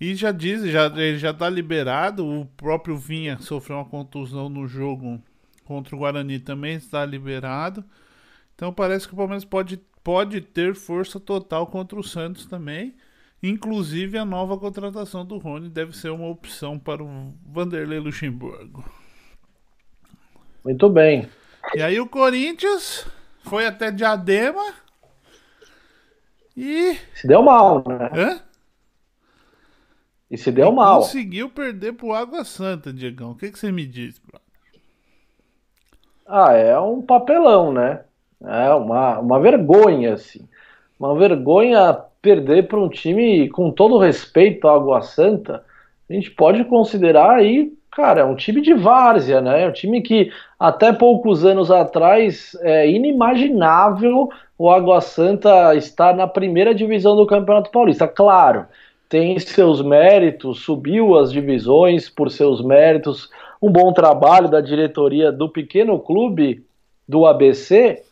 [0.00, 2.26] E já diz, já ele já tá liberado.
[2.26, 5.22] O próprio Vinha sofreu uma contusão no jogo
[5.64, 7.84] contra o Guarani, também está liberado.
[8.54, 12.94] Então parece que o Palmeiras pode, pode ter força total contra o Santos também.
[13.46, 18.82] Inclusive, a nova contratação do Rony deve ser uma opção para o Vanderlei Luxemburgo.
[20.64, 21.28] Muito bem.
[21.74, 23.06] E aí o Corinthians
[23.42, 24.64] foi até Diadema
[26.56, 26.96] e.
[27.14, 28.10] Se deu mal, né?
[28.14, 28.40] Hã?
[30.30, 31.00] E se deu e mal.
[31.00, 33.32] Conseguiu perder pro Água Santa, Diegão.
[33.32, 34.40] O que, que você me diz, brother?
[36.26, 38.04] Ah, é um papelão, né?
[38.42, 40.48] É uma, uma vergonha, assim.
[40.98, 45.62] Uma vergonha perder para um time, com todo respeito à Água Santa,
[46.08, 49.62] a gente pode considerar aí, cara, é um time de várzea, né?
[49.62, 56.26] É um time que até poucos anos atrás é inimaginável o Água Santa estar na
[56.26, 58.08] primeira divisão do Campeonato Paulista.
[58.08, 58.64] Claro,
[59.06, 63.28] tem seus méritos, subiu as divisões por seus méritos,
[63.60, 66.64] um bom trabalho da diretoria do pequeno clube
[67.06, 68.02] do ABC,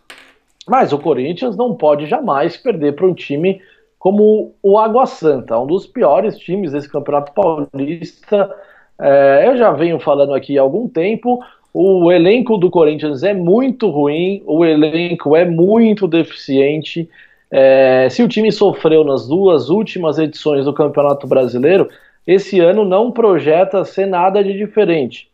[0.69, 3.61] mas o Corinthians não pode jamais perder para um time
[4.03, 8.53] como o Água Santa, um dos piores times desse Campeonato Paulista.
[9.01, 11.41] É, eu já venho falando aqui há algum tempo.
[11.73, 17.09] O elenco do Corinthians é muito ruim, o elenco é muito deficiente.
[17.49, 21.89] É, se o time sofreu nas duas últimas edições do Campeonato Brasileiro,
[22.27, 25.31] esse ano não projeta ser nada de diferente.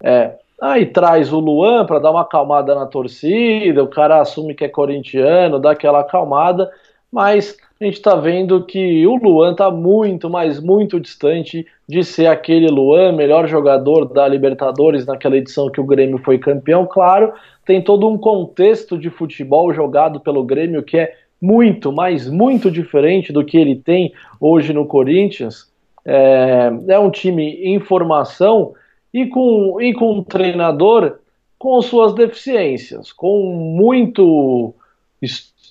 [0.00, 4.64] É, aí traz o Luan para dar uma acalmada na torcida, o cara assume que
[4.64, 6.70] é corintiano, dá aquela acalmada,
[7.10, 12.26] mas a gente está vendo que o Luan está muito, mas muito distante de ser
[12.26, 16.86] aquele Luan, melhor jogador da Libertadores naquela edição que o Grêmio foi campeão.
[16.86, 17.32] Claro,
[17.64, 23.32] tem todo um contexto de futebol jogado pelo Grêmio que é muito, mas muito diferente
[23.32, 25.72] do que ele tem hoje no Corinthians.
[26.04, 28.74] É, é um time em formação
[29.12, 31.16] e com, e com um treinador
[31.58, 34.74] com suas deficiências, com muito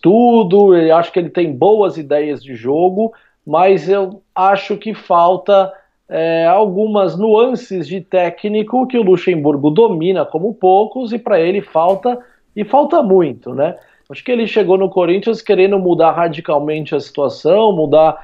[0.01, 3.13] tudo, eu acho que ele tem boas ideias de jogo,
[3.45, 5.71] mas eu acho que falta
[6.07, 12.17] é, algumas nuances de técnico que o Luxemburgo domina como poucos e para ele falta
[12.55, 13.77] e falta muito, né?
[14.09, 18.17] Acho que ele chegou no Corinthians querendo mudar radicalmente a situação, mudar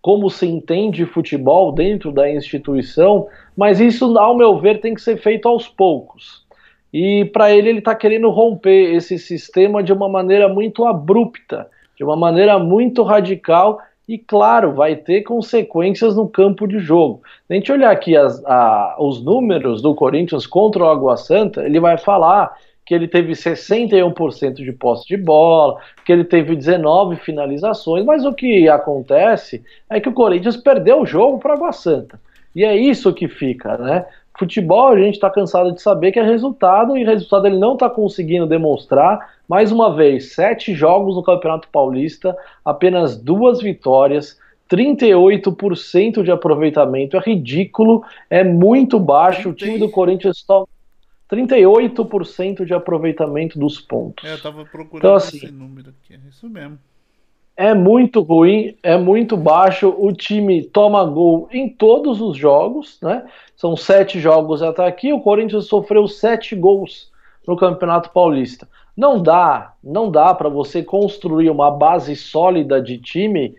[0.00, 5.18] como se entende futebol dentro da instituição, mas isso, ao meu ver, tem que ser
[5.18, 6.45] feito aos poucos.
[6.92, 12.04] E para ele, ele está querendo romper esse sistema de uma maneira muito abrupta, de
[12.04, 17.22] uma maneira muito radical e, claro, vai ter consequências no campo de jogo.
[17.50, 21.80] A gente olhar aqui as, a, os números do Corinthians contra o Água Santa, ele
[21.80, 28.04] vai falar que ele teve 61% de posse de bola, que ele teve 19 finalizações,
[28.04, 32.20] mas o que acontece é que o Corinthians perdeu o jogo para Água Santa.
[32.54, 34.06] E é isso que fica, né?
[34.38, 37.88] Futebol a gente está cansado de saber que é resultado e resultado ele não está
[37.88, 39.34] conseguindo demonstrar.
[39.48, 44.38] Mais uma vez, sete jogos no Campeonato Paulista, apenas duas vitórias,
[44.70, 47.16] 38% de aproveitamento.
[47.16, 49.50] É ridículo, é muito baixo.
[49.50, 50.66] O time do Corinthians toma
[51.30, 54.28] 38% de aproveitamento dos pontos.
[54.28, 56.78] É, eu tava procurando então, assim, esse número aqui, é isso mesmo.
[57.56, 59.94] É muito ruim, é muito baixo.
[59.96, 63.24] O time toma gol em todos os jogos, né?
[63.56, 65.10] São sete jogos até aqui.
[65.12, 67.10] O Corinthians sofreu sete gols
[67.48, 68.68] no Campeonato Paulista.
[68.94, 73.54] Não dá, não dá para você construir uma base sólida de time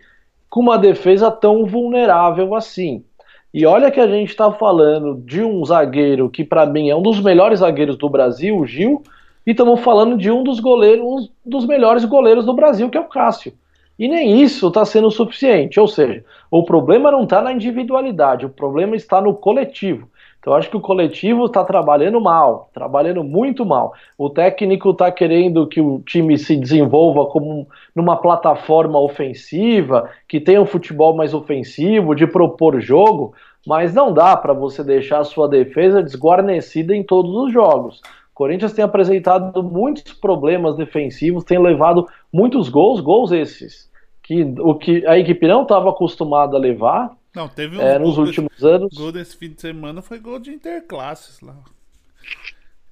[0.48, 3.04] com uma defesa tão vulnerável assim.
[3.52, 7.02] E olha que a gente está falando de um zagueiro que para mim é um
[7.02, 9.02] dos melhores zagueiros do Brasil, o Gil,
[9.46, 13.00] e estamos falando de um dos goleiros, um dos melhores goleiros do Brasil, que é
[13.00, 13.52] o Cássio.
[13.98, 15.80] E nem isso está sendo suficiente.
[15.80, 20.08] Ou seja, o problema não está na individualidade, o problema está no coletivo.
[20.40, 23.92] Então, acho que o coletivo está trabalhando mal, trabalhando muito mal.
[24.16, 30.62] O técnico está querendo que o time se desenvolva como numa plataforma ofensiva, que tenha
[30.62, 33.34] um futebol mais ofensivo, de propor jogo,
[33.66, 38.00] mas não dá para você deixar a sua defesa desguarnecida em todos os jogos.
[38.32, 43.87] O Corinthians tem apresentado muitos problemas defensivos, tem levado muitos gols, gols esses,
[44.28, 48.18] que o que a equipe não estava acostumada a levar, não, teve um é, nos
[48.18, 48.94] últimos desse, anos.
[48.94, 51.54] Gol desse fim de semana foi gol de interclasses lá.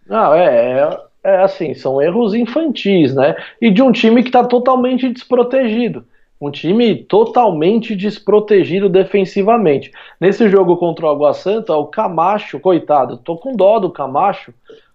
[0.08, 3.36] Não, é, é, é assim, são erros infantis, né?
[3.60, 6.06] E de um time que está totalmente desprotegido.
[6.40, 9.92] Um time totalmente desprotegido defensivamente.
[10.18, 14.54] Nesse jogo contra o Água Santa, o Camacho, coitado, tô com dó do Camacho,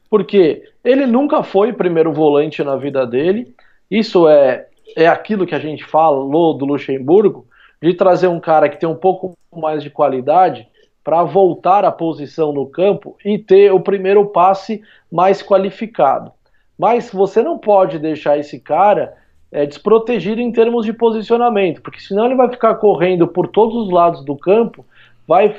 [0.10, 3.54] porque ele nunca foi primeiro volante na vida dele.
[3.91, 7.45] Isso é, é aquilo que a gente falou do Luxemburgo,
[7.82, 10.67] de trazer um cara que tem um pouco mais de qualidade
[11.04, 16.32] para voltar à posição no campo e ter o primeiro passe mais qualificado.
[16.77, 19.15] Mas você não pode deixar esse cara
[19.51, 23.91] é, desprotegido em termos de posicionamento, porque senão ele vai ficar correndo por todos os
[23.91, 24.86] lados do campo,
[25.27, 25.56] vai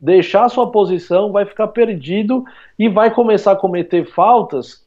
[0.00, 2.44] deixar sua posição, vai ficar perdido
[2.78, 4.86] e vai começar a cometer faltas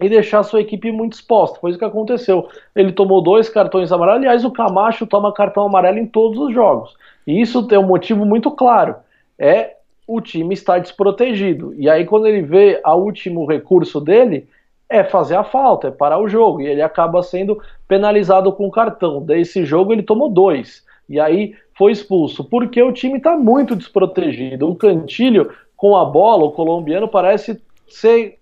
[0.00, 1.60] e deixar sua equipe muito exposta.
[1.60, 2.48] Foi que aconteceu.
[2.74, 4.20] Ele tomou dois cartões amarelos.
[4.20, 6.96] Aliás, o Camacho toma cartão amarelo em todos os jogos.
[7.26, 8.96] E isso tem um motivo muito claro.
[9.38, 11.74] É o time estar desprotegido.
[11.76, 14.48] E aí, quando ele vê o último recurso dele,
[14.88, 16.62] é fazer a falta, é parar o jogo.
[16.62, 19.22] E ele acaba sendo penalizado com o cartão.
[19.22, 20.82] Desse jogo, ele tomou dois.
[21.08, 22.42] E aí foi expulso.
[22.42, 24.66] Porque o time está muito desprotegido.
[24.66, 28.38] O Cantilho, com a bola, o colombiano, parece ser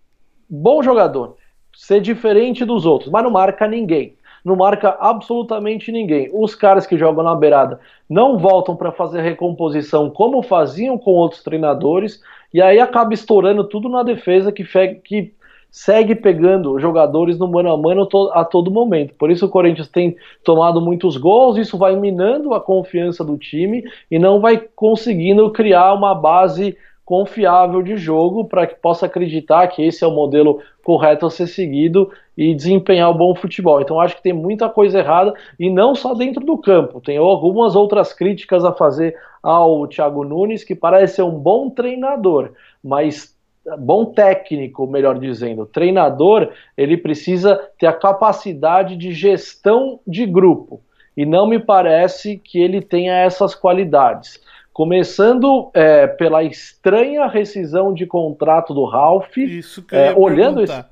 [0.48, 1.37] bom jogador
[1.78, 4.16] ser diferente dos outros, mas não marca ninguém.
[4.44, 6.28] Não marca absolutamente ninguém.
[6.32, 7.78] Os caras que jogam na beirada
[8.10, 12.20] não voltam para fazer recomposição como faziam com outros treinadores,
[12.52, 14.64] e aí acaba estourando tudo na defesa que,
[15.04, 15.32] que
[15.70, 19.14] segue pegando jogadores no mano a mano a todo momento.
[19.14, 23.84] Por isso o Corinthians tem tomado muitos gols, isso vai minando a confiança do time
[24.10, 26.76] e não vai conseguindo criar uma base
[27.08, 31.46] confiável de jogo para que possa acreditar que esse é o modelo correto a ser
[31.46, 33.80] seguido e desempenhar o bom futebol.
[33.80, 37.00] Então acho que tem muita coisa errada e não só dentro do campo.
[37.00, 42.50] Tem algumas outras críticas a fazer ao Thiago Nunes, que parece ser um bom treinador,
[42.84, 43.34] mas
[43.78, 45.64] bom técnico, melhor dizendo.
[45.64, 50.82] treinador, ele precisa ter a capacidade de gestão de grupo.
[51.16, 54.38] E não me parece que ele tenha essas qualidades.
[54.78, 59.36] Começando é, pela estranha rescisão de contrato do Ralph.
[59.36, 60.84] Isso que eu é, olhando esse...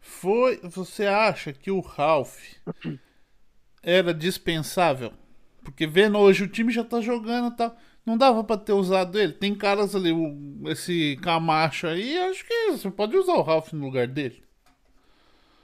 [0.00, 2.38] Foi, você acha que o Ralph
[3.82, 5.12] era dispensável?
[5.62, 9.34] Porque vendo hoje o time já tá jogando, tá, não dava para ter usado ele.
[9.34, 13.84] Tem caras ali, o, esse Camacho aí, acho que você pode usar o Ralph no
[13.84, 14.42] lugar dele.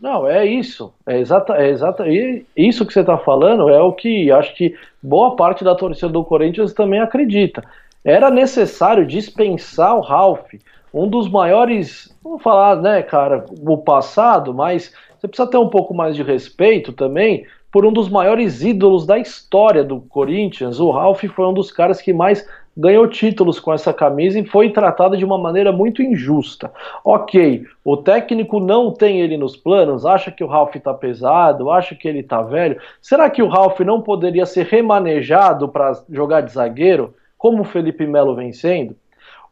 [0.04, 0.92] Não, é isso.
[1.06, 2.06] É exata, é exata.
[2.06, 6.10] E isso que você está falando é o que acho que boa parte da torcida
[6.10, 7.64] do Corinthians também acredita.
[8.04, 10.52] Era necessário dispensar o Ralph,
[10.92, 15.94] um dos maiores, vamos falar, né, cara, o passado, mas você precisa ter um pouco
[15.94, 20.80] mais de respeito também por um dos maiores ídolos da história do Corinthians.
[20.80, 22.46] O Ralph foi um dos caras que mais
[22.76, 26.72] ganhou títulos com essa camisa e foi tratado de uma maneira muito injusta.
[27.04, 31.94] Ok, o técnico não tem ele nos planos, acha que o Ralph está pesado, acha
[31.94, 32.80] que ele está velho.
[33.00, 38.06] Será que o Ralph não poderia ser remanejado para jogar de zagueiro, como o Felipe
[38.06, 38.96] Melo vem sendo?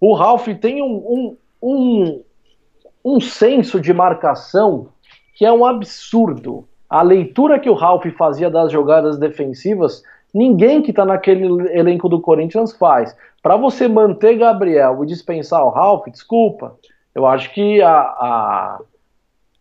[0.01, 2.23] O Ralph tem um, um, um
[3.05, 4.89] um senso de marcação
[5.35, 6.67] que é um absurdo.
[6.89, 10.03] A leitura que o Ralph fazia das jogadas defensivas,
[10.33, 13.17] ninguém que está naquele elenco do Corinthians faz.
[13.43, 16.77] Para você manter Gabriel e dispensar o Ralph, desculpa,
[17.15, 18.81] eu acho que a, a,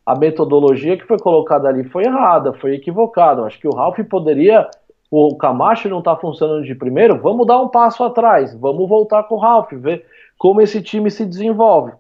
[0.06, 3.42] a metodologia que foi colocada ali foi errada, foi equivocada.
[3.42, 4.70] Eu acho que o Ralph poderia.
[5.10, 9.36] O Camacho não está funcionando de primeiro, vamos dar um passo atrás, vamos voltar com
[9.36, 10.06] o Ralph, ver
[10.38, 11.92] como esse time se desenvolve.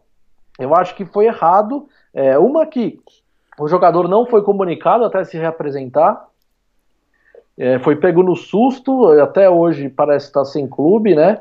[0.57, 1.87] Eu acho que foi errado.
[2.13, 2.99] É, uma que
[3.59, 6.25] o jogador não foi comunicado até se reapresentar.
[7.57, 11.39] É, foi pego no susto, até hoje parece estar sem clube, né?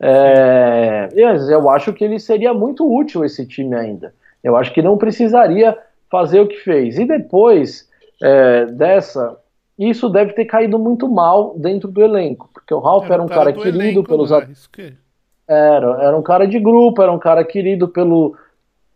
[0.00, 1.08] É,
[1.50, 4.14] eu acho que ele seria muito útil esse time ainda.
[4.42, 5.76] Eu acho que não precisaria
[6.10, 6.98] fazer o que fez.
[6.98, 7.88] E depois
[8.22, 9.36] é, dessa,
[9.78, 13.28] isso deve ter caído muito mal dentro do elenco, porque o Ralf era, era um
[13.28, 14.30] cara, cara querido elenco, pelos.
[14.30, 14.48] Né?
[14.72, 14.94] Que...
[15.46, 18.36] Era, era um cara de grupo, era um cara querido pelo,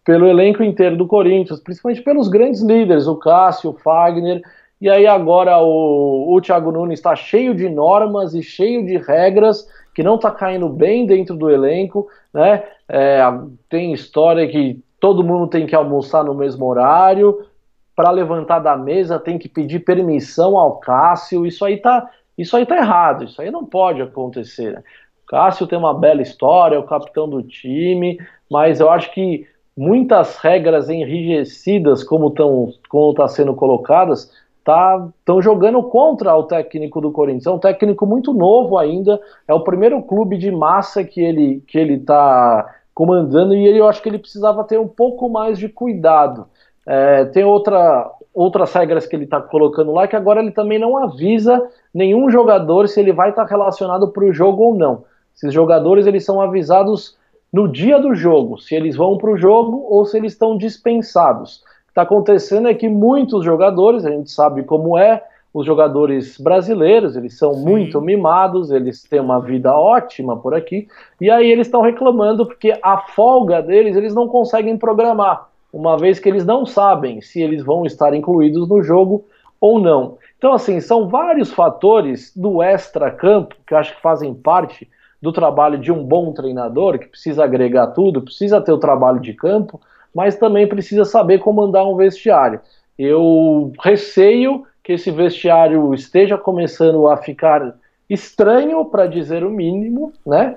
[0.04, 4.42] pelo elenco inteiro do Corinthians, principalmente pelos grandes líderes, o Cássio, o Fagner.
[4.80, 9.66] E aí agora o, o Thiago Nunes está cheio de normas e cheio de regras
[9.94, 12.64] que não está caindo bem dentro do elenco, né?
[12.88, 13.22] É,
[13.68, 17.46] tem história que todo mundo tem que almoçar no mesmo horário,
[17.94, 22.66] para levantar da mesa tem que pedir permissão ao Cássio, isso aí tá, isso aí
[22.66, 24.72] tá errado, isso aí não pode acontecer.
[24.72, 24.82] Né?
[25.22, 28.18] O Cássio tem uma bela história, é o capitão do time,
[28.50, 29.46] mas eu acho que
[29.76, 34.30] muitas regras enrijecidas como estão como tá sendo colocadas
[34.64, 37.46] estão tá, jogando contra o técnico do Corinthians.
[37.46, 41.78] É um técnico muito novo ainda, é o primeiro clube de massa que ele que
[41.78, 45.68] ele está comandando e ele, eu acho que ele precisava ter um pouco mais de
[45.68, 46.46] cuidado.
[46.86, 50.96] É, tem outra, outras regras que ele está colocando lá que agora ele também não
[50.96, 51.62] avisa
[51.92, 55.04] nenhum jogador se ele vai estar tá relacionado para o jogo ou não.
[55.36, 57.18] Esses jogadores eles são avisados
[57.52, 61.62] no dia do jogo, se eles vão para o jogo ou se eles estão dispensados
[61.94, 65.22] está acontecendo é que muitos jogadores, a gente sabe como é,
[65.52, 67.64] os jogadores brasileiros, eles são Sim.
[67.64, 70.88] muito mimados, eles têm uma vida ótima por aqui,
[71.20, 76.18] e aí eles estão reclamando porque a folga deles eles não conseguem programar, uma vez
[76.18, 79.24] que eles não sabem se eles vão estar incluídos no jogo
[79.60, 80.18] ou não.
[80.36, 84.90] Então, assim, são vários fatores do extra-campo que eu acho que fazem parte
[85.22, 89.32] do trabalho de um bom treinador, que precisa agregar tudo, precisa ter o trabalho de
[89.32, 89.80] campo,
[90.14, 92.60] mas também precisa saber comandar um vestiário.
[92.98, 97.74] Eu receio que esse vestiário esteja começando a ficar
[98.08, 100.56] estranho, para dizer o mínimo, né?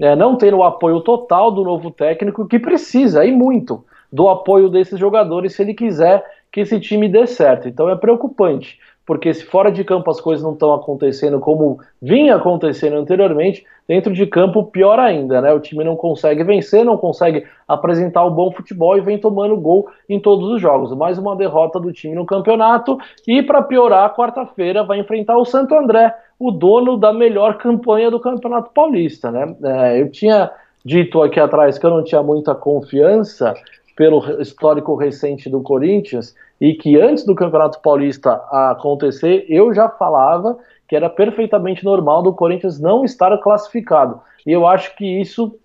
[0.00, 4.68] É, não ter o apoio total do novo técnico, que precisa, e muito, do apoio
[4.68, 7.68] desses jogadores se ele quiser que esse time dê certo.
[7.68, 8.78] Então é preocupante
[9.08, 14.12] porque se fora de campo as coisas não estão acontecendo como vinha acontecendo anteriormente, dentro
[14.12, 15.50] de campo pior ainda, né?
[15.50, 19.88] O time não consegue vencer, não consegue apresentar o bom futebol e vem tomando gol
[20.10, 20.94] em todos os jogos.
[20.94, 25.74] Mais uma derrota do time no campeonato e para piorar, quarta-feira vai enfrentar o Santo
[25.74, 29.56] André, o dono da melhor campanha do Campeonato Paulista, né?
[29.64, 30.50] É, eu tinha
[30.84, 33.54] dito aqui atrás que eu não tinha muita confiança
[33.96, 40.58] pelo histórico recente do Corinthians e que antes do Campeonato Paulista acontecer, eu já falava
[40.88, 44.20] que era perfeitamente normal do Corinthians não estar classificado.
[44.46, 45.58] E eu acho que isso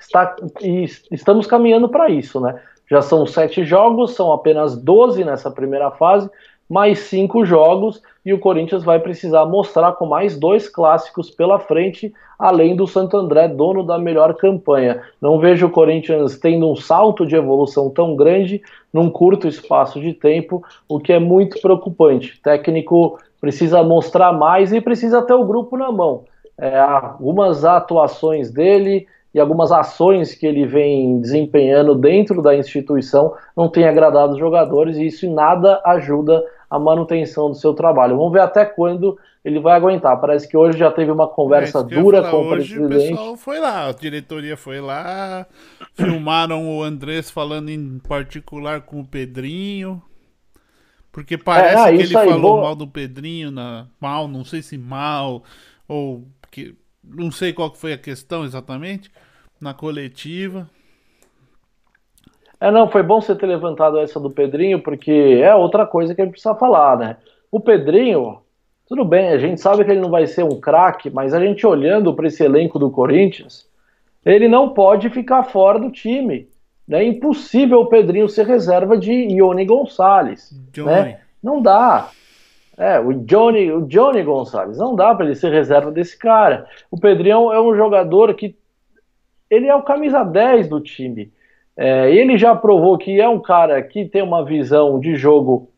[0.00, 0.34] está
[1.10, 2.60] estamos caminhando para isso, né?
[2.90, 6.30] Já são sete jogos, são apenas 12 nessa primeira fase,
[6.74, 12.12] mais cinco jogos e o Corinthians vai precisar mostrar com mais dois clássicos pela frente,
[12.36, 15.00] além do Santo André, dono da melhor campanha.
[15.22, 18.60] Não vejo o Corinthians tendo um salto de evolução tão grande
[18.92, 22.36] num curto espaço de tempo, o que é muito preocupante.
[22.36, 26.24] O técnico precisa mostrar mais e precisa ter o grupo na mão.
[26.58, 33.68] É, algumas atuações dele e algumas ações que ele vem desempenhando dentro da instituição não
[33.68, 36.42] têm agradado os jogadores e isso nada ajuda
[36.74, 38.16] a manutenção do seu trabalho.
[38.16, 40.20] Vamos ver até quando ele vai aguentar.
[40.20, 42.84] Parece que hoje já teve uma conversa é dura com o presidente.
[42.84, 45.46] O pessoal foi lá, a diretoria foi lá,
[45.94, 50.02] filmaram o Andrés falando em particular com o Pedrinho.
[51.12, 52.62] Porque parece é, ah, que ele aí, falou boa...
[52.62, 55.44] mal do Pedrinho, na, mal, não sei se mal,
[55.86, 59.12] ou que, não sei qual foi a questão exatamente,
[59.60, 60.68] na coletiva.
[62.64, 66.22] É, não, foi bom você ter levantado essa do Pedrinho, porque é outra coisa que
[66.22, 67.18] a gente precisa falar, né?
[67.52, 68.38] O Pedrinho,
[68.88, 71.66] tudo bem, a gente sabe que ele não vai ser um craque, mas a gente
[71.66, 73.68] olhando para esse elenco do Corinthians,
[74.24, 76.48] ele não pode ficar fora do time.
[76.90, 80.58] É impossível o Pedrinho ser reserva de Ione Gonçalves.
[80.86, 81.20] Né?
[81.42, 82.08] Não dá.
[82.78, 86.66] É, o Johnny, o Johnny Gonçalves, não dá para ele ser reserva desse cara.
[86.90, 88.56] O Pedrinho é um jogador que
[89.50, 91.30] ele é o camisa 10 do time.
[91.76, 95.68] É, ele já provou que é um cara que tem uma visão de jogo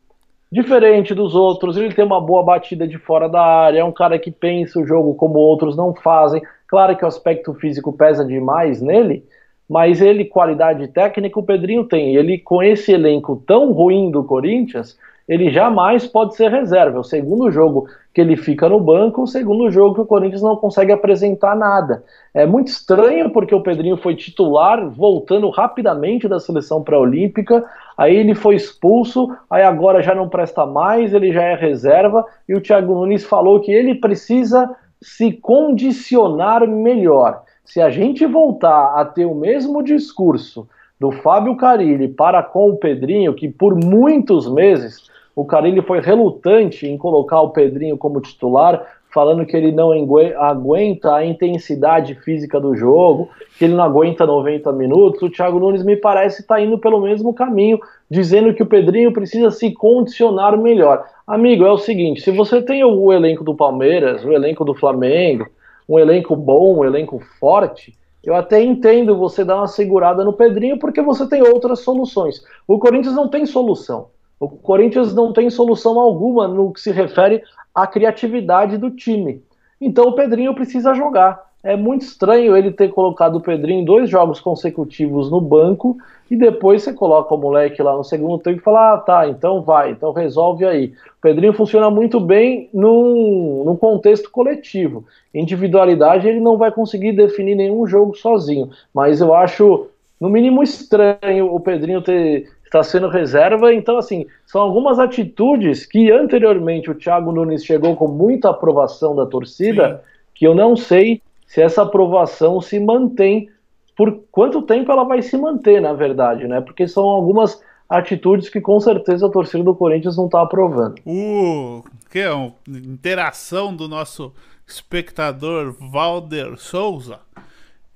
[0.51, 4.17] diferente dos outros, ele tem uma boa batida de fora da área, é um cara
[4.17, 6.41] que pensa o jogo como outros não fazem.
[6.67, 9.23] Claro que o aspecto físico pesa demais nele,
[9.69, 12.15] mas ele, qualidade técnica, o Pedrinho tem.
[12.15, 14.97] Ele, com esse elenco tão ruim do Corinthians,
[15.27, 16.97] ele jamais pode ser reserva.
[16.97, 20.41] É o segundo jogo que ele fica no banco, o segundo jogo que o Corinthians
[20.41, 22.03] não consegue apresentar nada.
[22.33, 27.63] É muito estranho porque o Pedrinho foi titular, voltando rapidamente da seleção pré-olímpica,
[27.97, 32.55] aí ele foi expulso, aí agora já não presta mais, ele já é reserva, e
[32.55, 34.67] o Thiago Nunes falou que ele precisa
[35.01, 37.43] se condicionar melhor.
[37.63, 40.67] Se a gente voltar a ter o mesmo discurso
[40.99, 46.87] do Fábio Carilli para com o Pedrinho, que por muitos meses o Carilli foi relutante
[46.87, 48.83] em colocar o Pedrinho como titular,
[49.13, 49.91] falando que ele não
[50.39, 55.21] aguenta a intensidade física do jogo, que ele não aguenta 90 minutos.
[55.21, 57.79] O Thiago Nunes me parece estar tá indo pelo mesmo caminho,
[58.09, 61.05] dizendo que o Pedrinho precisa se condicionar melhor.
[61.25, 65.47] Amigo, é o seguinte: se você tem o elenco do Palmeiras, o elenco do Flamengo,
[65.87, 67.95] um elenco bom, um elenco forte,
[68.27, 72.43] eu até entendo você dar uma segurada no Pedrinho porque você tem outras soluções.
[72.67, 74.09] O Corinthians não tem solução.
[74.37, 77.41] O Corinthians não tem solução alguma no que se refere
[77.73, 79.41] à criatividade do time.
[79.79, 81.41] Então o Pedrinho precisa jogar.
[81.63, 85.95] É muito estranho ele ter colocado o Pedrinho em dois jogos consecutivos no banco
[86.29, 89.61] e depois você coloca o moleque lá no segundo tempo e fala: ah, tá, então
[89.61, 90.93] vai, então resolve aí.
[91.17, 95.05] O Pedrinho funciona muito bem num, num contexto coletivo.
[95.33, 99.87] Individualidade ele não vai conseguir definir nenhum jogo sozinho, mas eu acho,
[100.19, 103.73] no mínimo, estranho o Pedrinho ter está sendo reserva.
[103.73, 109.25] Então, assim, são algumas atitudes que anteriormente o Thiago Nunes chegou com muita aprovação da
[109.25, 110.21] torcida, Sim.
[110.35, 113.49] que eu não sei se essa aprovação se mantém,
[113.97, 116.61] por quanto tempo ela vai se manter, na verdade, né?
[116.61, 121.01] Porque são algumas atitudes que com certeza a torcida do Corinthians não está aprovando.
[121.03, 124.31] O que é uma interação do nosso
[124.67, 127.19] espectador Valder Souza.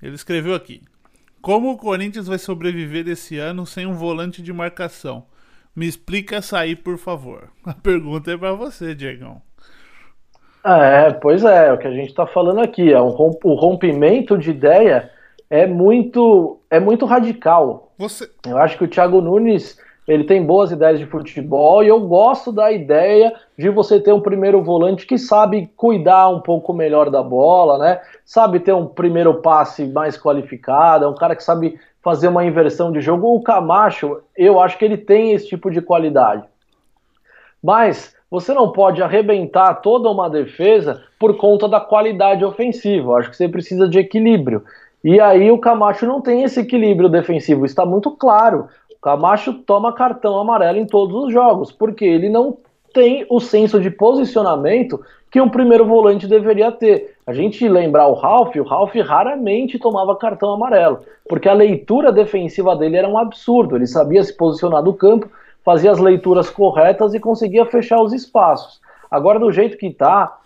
[0.02, 0.82] Ele escreveu aqui:
[1.40, 5.26] como o Corinthians vai sobreviver esse ano sem um volante de marcação?
[5.76, 7.50] Me explica aí, por favor.
[7.64, 9.40] A pergunta é para você, Diegão.
[10.64, 12.92] É, pois é, é o que a gente está falando aqui.
[12.92, 15.12] É um romp o rompimento de ideia
[15.52, 17.92] é muito, é muito radical.
[17.98, 18.32] Você...
[18.48, 19.78] Eu acho que o Thiago Nunes
[20.08, 24.22] ele tem boas ideias de futebol e eu gosto da ideia de você ter um
[24.22, 28.02] primeiro volante que sabe cuidar um pouco melhor da bola, né?
[28.26, 32.92] Sabe ter um primeiro passe mais qualificado, é um cara que sabe fazer uma inversão
[32.92, 33.36] de jogo.
[33.36, 36.44] O Camacho, eu acho que ele tem esse tipo de qualidade.
[37.62, 43.12] Mas você não pode arrebentar toda uma defesa por conta da qualidade ofensiva.
[43.12, 44.64] Eu acho que você precisa de equilíbrio.
[45.04, 48.68] E aí o Camacho não tem esse equilíbrio defensivo, está muito claro.
[49.02, 52.58] Camacho toma cartão amarelo em todos os jogos, porque ele não
[52.94, 55.00] tem o senso de posicionamento
[55.32, 57.16] que um primeiro volante deveria ter.
[57.26, 62.76] A gente lembrar o Ralph, o Ralph raramente tomava cartão amarelo, porque a leitura defensiva
[62.76, 63.76] dele era um absurdo.
[63.76, 65.30] Ele sabia se posicionar no campo,
[65.64, 68.82] fazia as leituras corretas e conseguia fechar os espaços.
[69.10, 70.38] Agora, do jeito que está,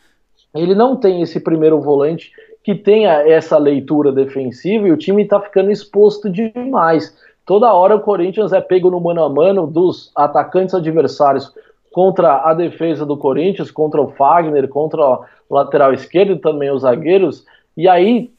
[0.54, 2.32] ele não tem esse primeiro volante
[2.66, 7.16] que tenha essa leitura defensiva e o time está ficando exposto demais.
[7.46, 11.54] Toda hora o Corinthians é pego no mano a mano dos atacantes adversários
[11.92, 17.46] contra a defesa do Corinthians, contra o Fagner, contra o lateral esquerdo também os zagueiros,
[17.78, 18.32] e aí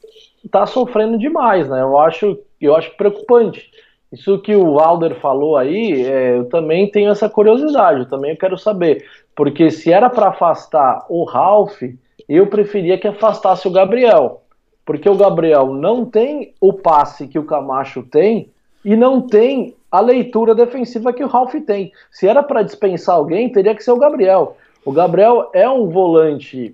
[0.51, 1.81] tá sofrendo demais, né?
[1.81, 3.71] Eu acho, eu acho preocupante.
[4.11, 8.57] Isso que o Alder falou aí, é, eu também tenho essa curiosidade, eu também quero
[8.57, 11.81] saber, porque se era para afastar o Ralph,
[12.27, 14.41] eu preferia que afastasse o Gabriel,
[14.85, 18.49] porque o Gabriel não tem o passe que o Camacho tem,
[18.87, 21.91] e não tem a leitura defensiva que o Ralph tem.
[22.09, 24.55] Se era para dispensar alguém, teria que ser o Gabriel.
[24.85, 26.73] O Gabriel é um volante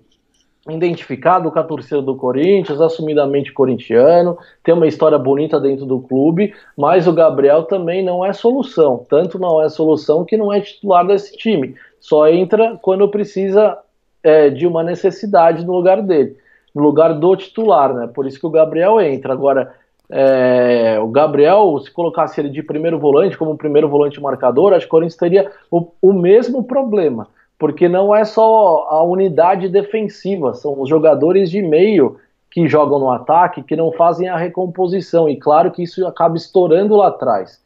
[0.69, 6.53] identificado com a torcida do Corinthians, assumidamente corintiano, tem uma história bonita dentro do clube,
[6.77, 9.05] mas o Gabriel também não é solução.
[9.09, 11.75] Tanto não é solução que não é titular desse time.
[11.99, 13.77] Só entra quando precisa
[14.23, 16.37] é, de uma necessidade no lugar dele,
[16.73, 18.07] no lugar do titular, né?
[18.07, 19.33] Por isso que o Gabriel entra.
[19.33, 19.73] Agora,
[20.09, 24.87] é, o Gabriel, se colocasse ele de primeiro volante, como primeiro volante marcador, acho que
[24.87, 30.79] o Corinthians teria o, o mesmo problema, porque não é só a unidade defensiva, são
[30.79, 32.17] os jogadores de meio
[32.51, 36.95] que jogam no ataque que não fazem a recomposição, e claro que isso acaba estourando
[36.95, 37.59] lá atrás.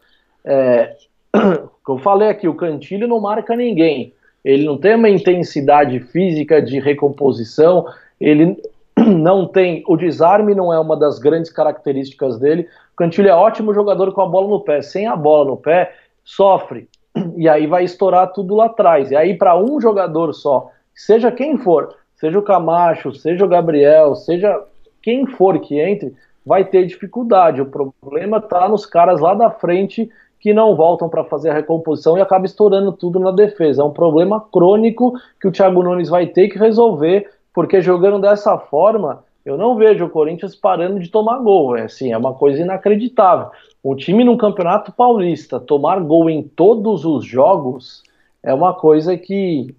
[0.46, 0.96] É,
[1.90, 4.14] eu falei aqui, o Cantilho não marca ninguém,
[4.48, 7.86] ele não tem uma intensidade física de recomposição,
[8.18, 8.56] ele
[8.96, 12.66] não tem o desarme, não é uma das grandes características dele.
[12.94, 15.94] O Cantilho é ótimo jogador com a bola no pé, sem a bola no pé,
[16.24, 16.88] sofre.
[17.36, 19.12] E aí vai estourar tudo lá atrás.
[19.12, 24.16] E aí, para um jogador só, seja quem for, seja o Camacho, seja o Gabriel,
[24.16, 24.64] seja
[25.04, 27.62] quem for que entre, vai ter dificuldade.
[27.62, 30.10] O problema está nos caras lá da frente
[30.48, 33.82] que não voltam para fazer a recomposição e acaba estourando tudo na defesa.
[33.82, 38.58] É um problema crônico que o Thiago Nunes vai ter que resolver, porque jogando dessa
[38.58, 41.76] forma, eu não vejo o Corinthians parando de tomar gol.
[41.76, 43.50] É assim, é uma coisa inacreditável.
[43.84, 48.02] O time no Campeonato Paulista tomar gol em todos os jogos
[48.42, 49.76] é uma coisa que,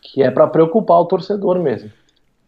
[0.00, 1.90] que é para preocupar o torcedor mesmo.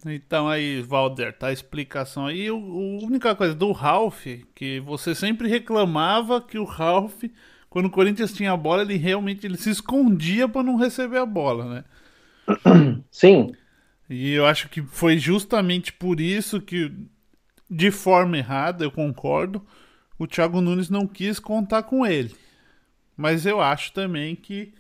[0.07, 2.51] Então aí, Valder, tá a explicação aí.
[2.51, 7.25] O, a única coisa do Ralph, que você sempre reclamava que o Ralph,
[7.71, 11.27] quando o Corinthians tinha a bola, ele realmente ele se escondia para não receber a
[11.27, 11.85] bola, né?
[13.11, 13.53] Sim.
[14.09, 16.93] E eu acho que foi justamente por isso que,
[17.71, 19.65] de forma errada, eu concordo,
[20.19, 22.35] o Thiago Nunes não quis contar com ele.
[23.17, 24.75] Mas eu acho também que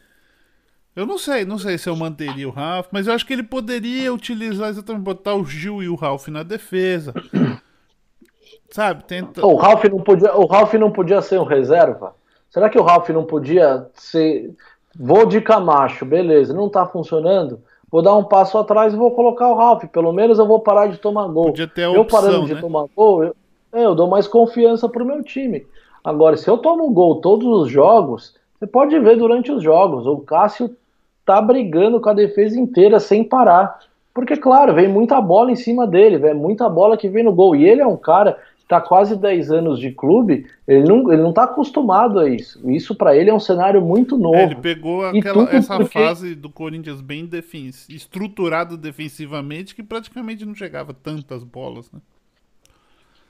[0.96, 3.42] eu não sei, não sei se eu manteria o Ralph, mas eu acho que ele
[3.42, 7.12] poderia utilizar exatamente, botar o Gil e o Ralph na defesa.
[8.70, 9.44] Sabe, tenta...
[9.44, 12.14] O Ralph não podia, o Ralph não podia ser um reserva?
[12.50, 14.54] Será que o Ralph não podia ser
[14.98, 17.60] vou de Camacho, beleza, não tá funcionando?
[17.90, 20.88] Vou dar um passo atrás e vou colocar o Ralph, pelo menos eu vou parar
[20.88, 21.46] de tomar gol.
[21.46, 22.60] Podia ter a eu opção, parando de né?
[22.60, 23.36] tomar gol, eu,
[23.72, 25.66] é, eu dou mais confiança pro meu time.
[26.02, 30.18] Agora, se eu tomo gol todos os jogos, você pode ver durante os jogos, o
[30.18, 30.76] Cássio
[31.24, 33.78] tá brigando com a defesa inteira sem parar.
[34.12, 37.56] Porque, claro, vem muita bola em cima dele, vem muita bola que vem no gol.
[37.56, 41.20] E ele é um cara que tá quase 10 anos de clube, ele não, ele
[41.20, 42.60] não tá acostumado a isso.
[42.70, 44.36] Isso para ele é um cenário muito novo.
[44.36, 50.46] É, ele pegou aquela, essa porque- fase do Corinthians bem defen estruturado defensivamente que praticamente
[50.46, 52.00] não chegava tantas bolas, né?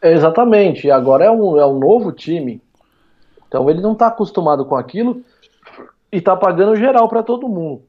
[0.03, 0.87] Exatamente.
[0.87, 2.61] E agora é um, é um novo time.
[3.49, 5.23] Então ele não tá acostumado com aquilo
[6.15, 7.83] e tá pagando geral para todo mundo.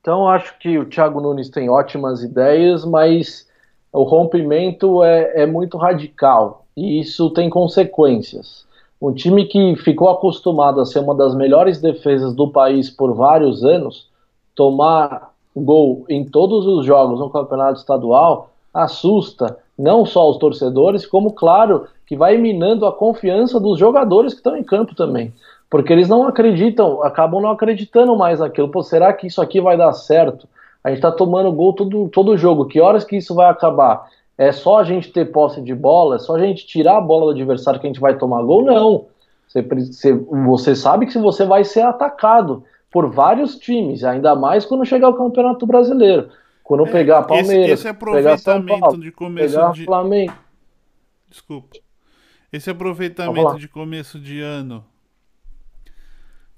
[0.00, 3.48] Então acho que o Thiago Nunes tem ótimas ideias, mas
[3.92, 8.64] o rompimento é, é muito radical e isso tem consequências.
[9.00, 13.64] Um time que ficou acostumado a ser uma das melhores defesas do país por vários
[13.64, 14.08] anos,
[14.54, 21.32] tomar gol em todos os jogos no campeonato estadual assusta não só os torcedores, como,
[21.32, 25.32] claro, que vai minando a confiança dos jogadores que estão em campo também.
[25.72, 28.68] Porque eles não acreditam, acabam não acreditando mais naquilo.
[28.68, 30.46] Pô, será que isso aqui vai dar certo?
[30.84, 32.66] A gente tá tomando gol todo, todo jogo.
[32.66, 34.06] Que horas que isso vai acabar?
[34.36, 36.16] É só a gente ter posse de bola?
[36.16, 38.62] É só a gente tirar a bola do adversário que a gente vai tomar gol?
[38.62, 39.06] Não.
[39.48, 40.12] Você,
[40.44, 45.14] você, sabe que você vai ser atacado por vários times, ainda mais quando chegar o
[45.14, 46.28] Campeonato Brasileiro.
[46.62, 50.34] Quando pegar esse- Palmeiras, esse pegar São aproveitamento Paulo, de começo pegar de- Flamengo.
[51.30, 51.78] Desculpa.
[52.52, 54.84] Esse Vamos aproveitamento de começo de ano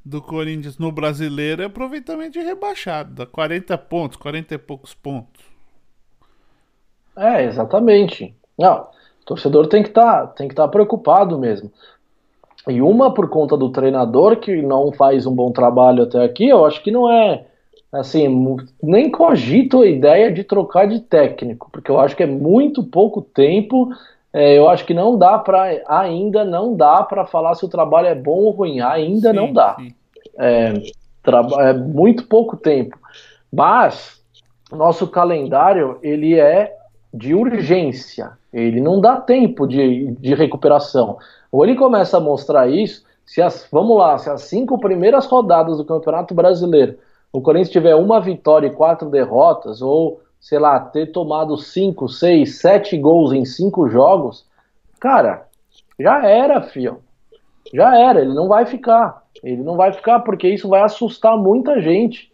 [0.05, 5.43] do Corinthians no brasileiro é aproveitamento de rebaixado, dá 40 pontos, 40 e poucos pontos.
[7.17, 8.35] É, exatamente.
[8.59, 8.83] Não,
[9.23, 11.73] o torcedor tem que estar tem que estar preocupado mesmo.
[12.69, 16.65] E uma por conta do treinador que não faz um bom trabalho até aqui, eu
[16.65, 17.47] acho que não é
[17.93, 22.83] assim, nem cogito a ideia de trocar de técnico, porque eu acho que é muito
[22.83, 23.89] pouco tempo.
[24.35, 28.09] É, eu acho que não dá para ainda não dá para falar se o trabalho
[28.09, 29.77] é bom ou ruim, ainda Sim, não dá.
[31.23, 32.99] Traba- é muito pouco tempo.
[33.53, 34.21] Mas
[34.73, 36.77] nosso calendário ele é
[37.13, 38.33] de urgência.
[38.53, 41.17] Ele não dá tempo de, de recuperação.
[41.53, 45.79] Ou ele começa a mostrar isso, se as, vamos lá, se as cinco primeiras rodadas
[45.79, 46.99] do Campeonato Brasileiro
[47.35, 52.59] o Corinthians tiver uma vitória e quatro derrotas, ou sei lá, ter tomado cinco, seis,
[52.59, 54.45] sete gols em cinco jogos,
[55.01, 55.47] cara,
[55.99, 56.99] já era, fio.
[57.73, 59.23] Já era, ele não vai ficar.
[59.43, 62.31] Ele não vai ficar porque isso vai assustar muita gente.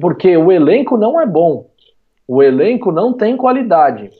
[0.00, 1.66] Porque o elenco não é bom.
[2.26, 4.10] O elenco não tem qualidade.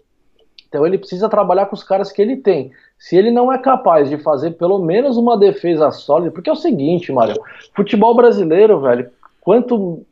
[0.69, 2.71] Então ele precisa trabalhar com os caras que ele tem.
[2.99, 6.57] Se ele não é capaz de fazer pelo menos uma defesa sólida, porque é o
[6.57, 7.41] seguinte, Mário,
[7.75, 9.11] futebol brasileiro, velho,
[9.41, 10.05] quanto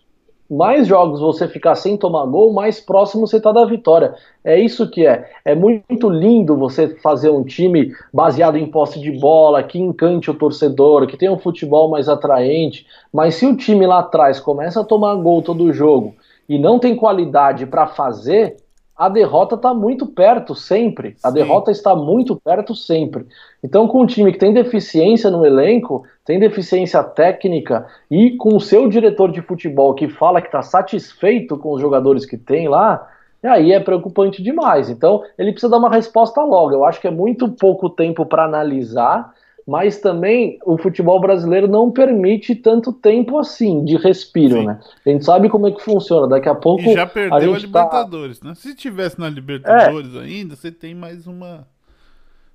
[0.50, 4.14] mais jogos você ficar sem tomar gol, mais próximo você está da vitória.
[4.44, 5.30] É isso que é.
[5.44, 10.34] É muito lindo você fazer um time baseado em posse de bola, que encante o
[10.34, 12.86] torcedor, que tenha um futebol mais atraente.
[13.12, 16.14] Mas se o time lá atrás começa a tomar gol todo jogo
[16.48, 18.56] e não tem qualidade para fazer,
[18.96, 21.16] a derrota está muito perto sempre.
[21.22, 21.34] A Sim.
[21.34, 23.26] derrota está muito perto sempre.
[23.62, 28.60] Então, com um time que tem deficiência no elenco, tem deficiência técnica e com o
[28.60, 33.08] seu diretor de futebol que fala que está satisfeito com os jogadores que tem lá,
[33.42, 34.88] E aí é preocupante demais.
[34.88, 36.72] Então, ele precisa dar uma resposta logo.
[36.72, 39.34] Eu acho que é muito pouco tempo para analisar,
[39.66, 44.66] mas também o futebol brasileiro não permite tanto tempo assim de respiro, Sim.
[44.66, 44.80] né?
[45.06, 46.28] A gente sabe como é que funciona.
[46.28, 46.82] Daqui a pouco.
[46.82, 48.48] E já perdeu a, a tá Libertadores, tá...
[48.48, 48.54] né?
[48.54, 50.18] Se tivesse na Libertadores é.
[50.20, 51.66] ainda, você tem mais uma,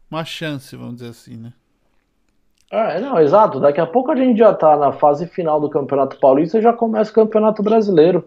[0.10, 1.54] uma chance, vamos dizer assim, né?
[2.72, 3.60] É, não, exato.
[3.60, 6.72] Daqui a pouco a gente já tá na fase final do Campeonato Paulista e já
[6.72, 8.24] começa o Campeonato Brasileiro.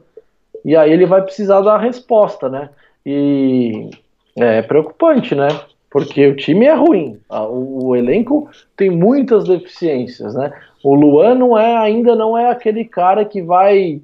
[0.64, 2.70] E aí ele vai precisar dar a resposta, né?
[3.06, 3.90] E
[4.36, 5.48] é preocupante, né?
[5.92, 10.50] Porque o time é ruim, o, o elenco tem muitas deficiências, né?
[10.82, 14.00] O Luan não é, ainda não é aquele cara que vai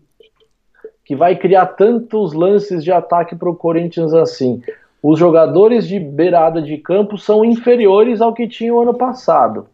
[1.05, 4.63] que vai criar tantos lances de ataque para o Corinthians assim.
[5.03, 9.67] Os jogadores de beirada de campo são inferiores ao que tinham ano passado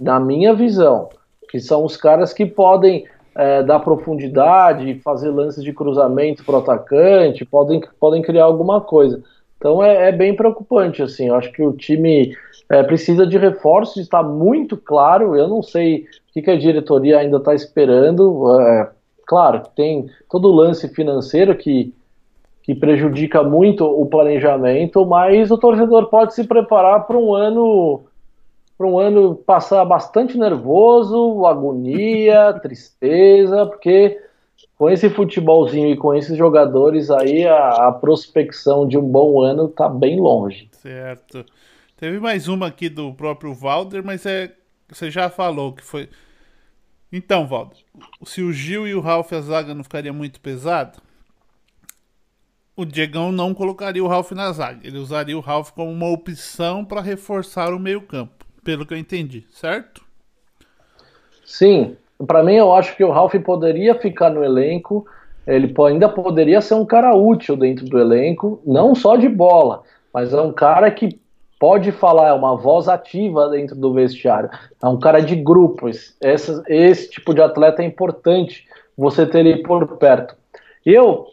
[0.00, 1.10] na minha visão,
[1.50, 3.04] que são os caras que podem
[3.34, 9.22] é, dar profundidade, fazer lances de cruzamento para o atacante, podem, podem criar alguma coisa.
[9.58, 12.32] Então é, é, bem preocupante, assim, eu acho que o time
[12.70, 17.18] é, precisa de reforços, está muito claro, eu não sei o que, que a diretoria
[17.18, 18.90] ainda está esperando, é,
[19.26, 21.92] claro, tem todo o lance financeiro que,
[22.62, 28.04] que prejudica muito o planejamento, mas o torcedor pode se preparar para um ano
[28.76, 34.16] para um ano passar bastante nervoso, agonia, tristeza, porque
[34.78, 39.66] com esse futebolzinho e com esses jogadores aí, a, a prospecção de um bom ano
[39.66, 40.68] está bem longe.
[40.70, 41.44] Certo.
[41.96, 44.54] Teve mais uma aqui do próprio Valder, mas é
[44.88, 46.08] você já falou que foi.
[47.12, 47.78] Então, Valder,
[48.24, 51.02] se o Gil e o Ralf a zaga não ficaria muito pesado,
[52.76, 54.86] o Diegão não colocaria o Ralf na zaga.
[54.86, 59.44] Ele usaria o Ralf como uma opção para reforçar o meio-campo pelo que eu entendi,
[59.50, 60.04] certo?
[61.44, 61.96] Sim,
[62.26, 65.06] para mim eu acho que o Ralph poderia ficar no elenco,
[65.46, 70.32] ele ainda poderia ser um cara útil dentro do elenco, não só de bola, mas
[70.32, 71.18] é um cara que
[71.58, 74.50] pode falar, é uma voz ativa dentro do vestiário,
[74.82, 76.16] é um cara de grupos.
[76.20, 78.66] Esse, esse tipo de atleta é importante
[78.96, 80.36] você ter ele por perto.
[80.84, 81.26] Eu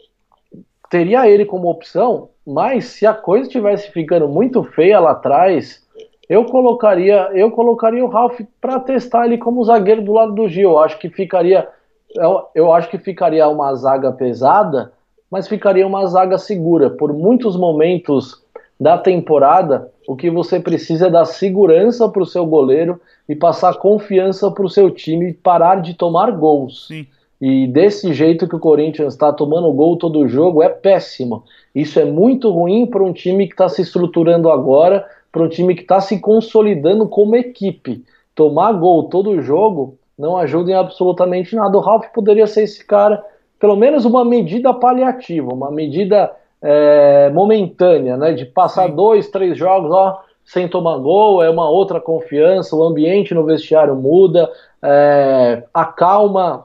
[0.90, 5.85] teria ele como opção, mas se a coisa estivesse ficando muito feia lá atrás,
[6.28, 10.70] eu colocaria, eu colocaria o Ralph para testar ele como zagueiro do lado do Gil.
[10.70, 11.68] Eu acho que ficaria,
[12.14, 14.92] eu, eu acho que ficaria uma zaga pesada,
[15.30, 16.90] mas ficaria uma zaga segura.
[16.90, 18.42] Por muitos momentos
[18.78, 23.74] da temporada, o que você precisa é dar segurança para o seu goleiro e passar
[23.74, 26.88] confiança para o seu time parar de tomar gols.
[26.88, 27.06] Sim.
[27.40, 31.44] E desse jeito que o Corinthians está tomando gol todo jogo é péssimo.
[31.74, 35.04] Isso é muito ruim para um time que está se estruturando agora
[35.36, 38.02] para um time que está se consolidando como equipe.
[38.34, 41.76] Tomar gol todo jogo não ajuda em absolutamente nada.
[41.76, 43.22] O Ralf poderia ser esse cara,
[43.60, 48.32] pelo menos uma medida paliativa, uma medida é, momentânea, né?
[48.32, 48.96] De passar Sim.
[48.96, 53.94] dois, três jogos, ó, sem tomar gol, é uma outra confiança, o ambiente no vestiário
[53.94, 54.50] muda,
[54.82, 56.64] é, acalma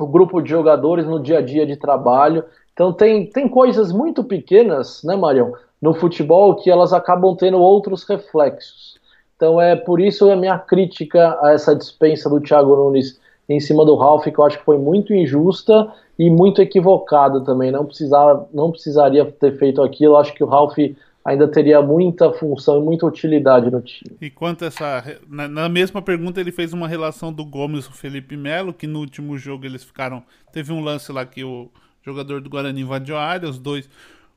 [0.00, 2.44] o grupo de jogadores no dia a dia de trabalho.
[2.72, 5.52] Então tem, tem coisas muito pequenas, né, Marião,
[5.86, 8.98] no futebol que elas acabam tendo outros reflexos.
[9.36, 13.84] Então é por isso a minha crítica a essa dispensa do Thiago Nunes em cima
[13.84, 17.70] do Ralf, que eu acho que foi muito injusta e muito equivocada também.
[17.70, 20.14] Não, precisava, não precisaria ter feito aquilo.
[20.14, 20.76] Eu acho que o Ralf
[21.24, 24.16] ainda teria muita função e muita utilidade no time.
[24.20, 25.20] E quanto a essa.
[25.28, 28.88] Na, na, mesma pergunta, ele fez uma relação do Gomes e o Felipe Melo, que
[28.88, 30.24] no último jogo eles ficaram.
[30.52, 31.70] Teve um lance lá que o
[32.02, 33.88] jogador do Guarani invadiu a área, os dois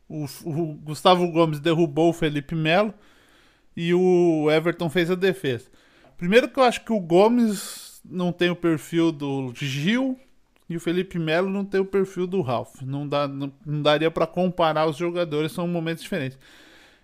[0.10, 2.94] o, o Gustavo Gomes derrubou o Felipe Melo
[3.78, 5.68] e o Everton fez a defesa.
[6.18, 10.20] Primeiro que eu acho que o Gomes não tem o perfil do Gil
[10.68, 12.82] e o Felipe Melo não tem o perfil do Ralph.
[12.82, 16.38] Não, dá, não, não daria para comparar os jogadores, são momentos diferentes.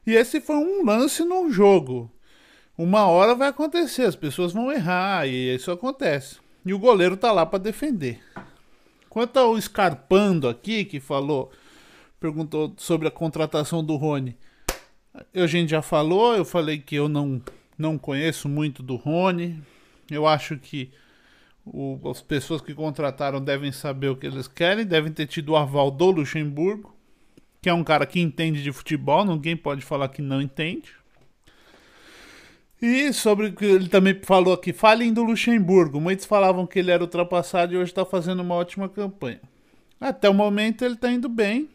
[0.06, 2.12] E esse foi um lance no jogo.
[2.78, 6.39] Uma hora vai acontecer, as pessoas vão errar e isso acontece.
[6.66, 8.20] E o goleiro tá lá para defender.
[9.10, 11.51] Quanto ao Escarpando aqui, que falou
[12.20, 14.38] perguntou sobre a contratação do Rony.
[15.34, 17.41] A gente já falou, eu falei que eu não,
[17.78, 19.61] não conheço muito do Rony.
[20.09, 20.91] Eu acho que
[21.66, 25.55] o, as pessoas que contrataram devem saber o que eles querem, devem ter tido o
[25.55, 26.93] aval do Luxemburgo,
[27.61, 30.91] que é um cara que entende de futebol, ninguém pode falar que não entende.
[32.82, 35.99] E sobre o que ele também falou aqui, falem do Luxemburgo.
[35.99, 39.41] Muitos falavam que ele era ultrapassado e hoje está fazendo uma ótima campanha.
[39.99, 41.70] Até o momento ele está indo bem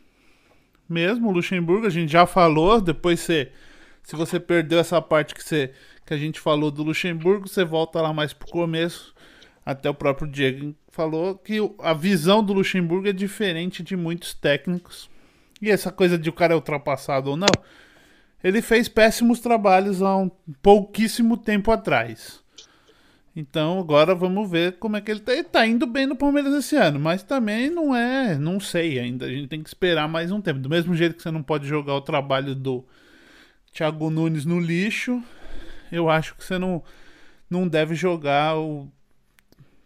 [0.92, 3.50] mesmo, o Luxemburgo, a gente já falou, depois você
[4.02, 5.72] se você perdeu essa parte que você
[6.04, 9.14] que a gente falou do Luxemburgo, você volta lá mais pro começo,
[9.64, 15.08] até o próprio Diego falou que a visão do Luxemburgo é diferente de muitos técnicos.
[15.62, 17.46] E essa coisa de o cara é ultrapassado ou não,
[18.42, 20.30] ele fez péssimos trabalhos há um
[20.60, 22.39] pouquíssimo tempo atrás.
[23.34, 25.32] Então agora vamos ver como é que ele tá.
[25.32, 29.26] Ele tá indo bem no Palmeiras esse ano, mas também não é, não sei ainda.
[29.26, 30.58] A gente tem que esperar mais um tempo.
[30.58, 32.84] Do mesmo jeito que você não pode jogar o trabalho do
[33.72, 35.22] Thiago Nunes no lixo,
[35.92, 36.82] eu acho que você não,
[37.48, 38.88] não deve jogar o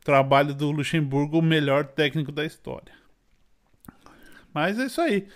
[0.03, 2.93] trabalho do Luxemburgo, o melhor técnico da história.
[4.53, 5.27] Mas é isso aí.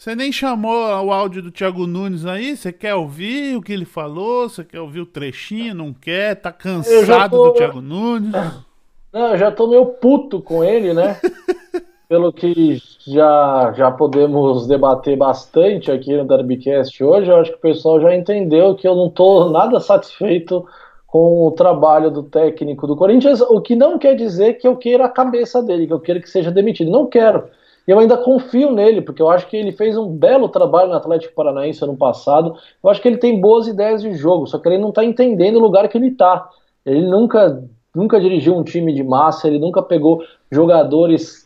[0.00, 2.56] Você nem chamou o áudio do Thiago Nunes aí?
[2.56, 4.48] Você quer ouvir o que ele falou?
[4.48, 5.74] Você quer ouvir o trechinho?
[5.74, 6.36] Não quer?
[6.36, 7.48] Tá cansado tô...
[7.48, 8.32] do Thiago Nunes?
[9.12, 11.18] Não, eu já tô meio puto com ele, né?
[12.08, 17.60] Pelo que já, já podemos debater bastante aqui no Derbycast hoje, eu acho que o
[17.60, 20.66] pessoal já entendeu que eu não tô nada satisfeito
[21.06, 25.04] com o trabalho do técnico do Corinthians, o que não quer dizer que eu queira
[25.04, 26.90] a cabeça dele, que eu queira que seja demitido.
[26.90, 27.50] Não quero.
[27.90, 30.94] E eu ainda confio nele, porque eu acho que ele fez um belo trabalho no
[30.94, 32.56] Atlético Paranaense ano passado.
[32.80, 35.56] Eu acho que ele tem boas ideias de jogo, só que ele não está entendendo
[35.56, 36.48] o lugar que ele está.
[36.86, 40.22] Ele nunca, nunca dirigiu um time de massa, ele nunca pegou
[40.52, 41.44] jogadores.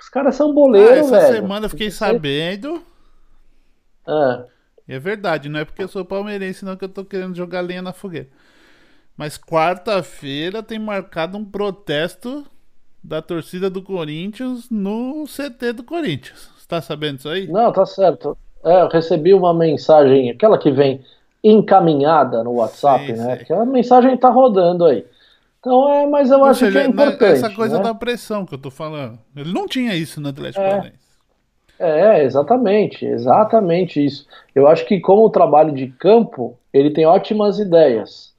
[0.00, 1.24] Os caras são boleiros, ah, essa velho.
[1.24, 2.82] Essa semana eu fiquei sabendo.
[4.08, 4.44] É.
[4.94, 7.82] é verdade, não é porque eu sou palmeirense, não que eu tô querendo jogar lenha
[7.82, 8.28] na fogueira.
[9.14, 12.46] Mas quarta-feira tem marcado um protesto
[13.02, 16.48] da torcida do Corinthians no CT do Corinthians.
[16.56, 17.48] Você tá sabendo isso aí?
[17.48, 18.36] Não, tá certo.
[18.64, 21.00] É, eu recebi uma mensagem, aquela que vem
[21.42, 23.38] encaminhada no WhatsApp, sim, né?
[23.38, 23.44] Sim.
[23.44, 25.04] Que a mensagem tá rodando aí.
[25.58, 27.32] Então é, mas eu Ou acho seja, que é né, importante.
[27.32, 27.84] Essa coisa né?
[27.84, 29.18] da pressão que eu tô falando.
[29.36, 30.68] Ele não tinha isso no Atlético é.
[30.68, 31.02] Paranaense.
[31.78, 34.24] É, exatamente, exatamente isso.
[34.54, 38.31] Eu acho que com o trabalho de campo, ele tem ótimas ideias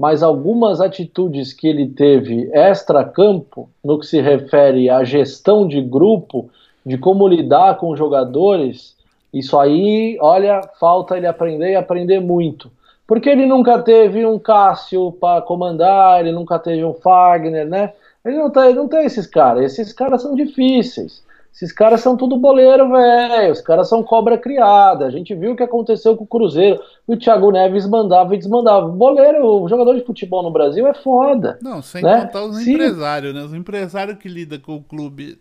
[0.00, 6.48] mas algumas atitudes que ele teve extra-campo, no que se refere à gestão de grupo,
[6.86, 8.96] de como lidar com jogadores,
[9.30, 12.70] isso aí, olha, falta ele aprender e aprender muito.
[13.06, 17.92] Porque ele nunca teve um Cássio para comandar, ele nunca teve um Fagner, né?
[18.24, 19.64] Ele não, tem, ele não tem esses caras.
[19.64, 21.22] Esses caras são difíceis.
[21.52, 23.52] Esses caras são tudo boleiro, velho.
[23.52, 25.06] Os caras são cobra criada.
[25.06, 26.80] A gente viu o que aconteceu com o Cruzeiro.
[27.06, 28.88] O Thiago Neves mandava e desmandava.
[28.88, 31.58] Boleiro, o jogador de futebol no Brasil é foda.
[31.60, 32.22] Não, sem né?
[32.22, 32.72] contar os Se...
[32.72, 33.42] empresários, né?
[33.42, 35.38] Os empresários que lidam com o clube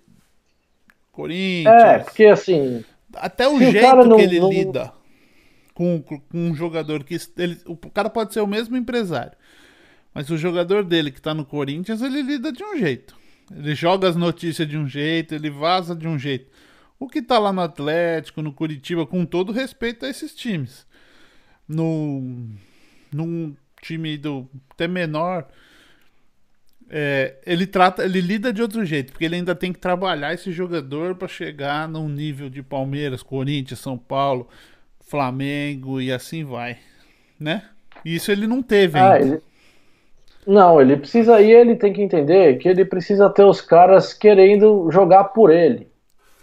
[1.12, 1.84] Corinthians.
[1.84, 2.84] É, porque assim.
[3.16, 4.50] Até o jeito não, que ele não...
[4.50, 4.92] lida
[5.74, 7.18] com, com um jogador que.
[7.38, 9.38] Ele, o cara pode ser o mesmo empresário.
[10.14, 13.19] Mas o jogador dele que tá no Corinthians, ele lida de um jeito.
[13.56, 16.52] Ele joga as notícias de um jeito, ele vaza de um jeito.
[17.00, 20.86] O que tá lá no Atlético, no Curitiba, com todo respeito a esses times.
[21.68, 22.50] No,
[23.12, 25.48] num time do até menor,
[26.90, 30.52] é, ele trata, ele lida de outro jeito, porque ele ainda tem que trabalhar esse
[30.52, 34.50] jogador para chegar num nível de Palmeiras, Corinthians, São Paulo,
[35.00, 36.78] Flamengo e assim vai,
[37.40, 37.64] né?
[38.04, 39.36] Isso ele não teve ah, ainda.
[39.36, 39.42] Ele,
[40.48, 44.90] não, ele precisa aí, ele tem que entender que ele precisa ter os caras querendo
[44.92, 45.88] jogar por ele.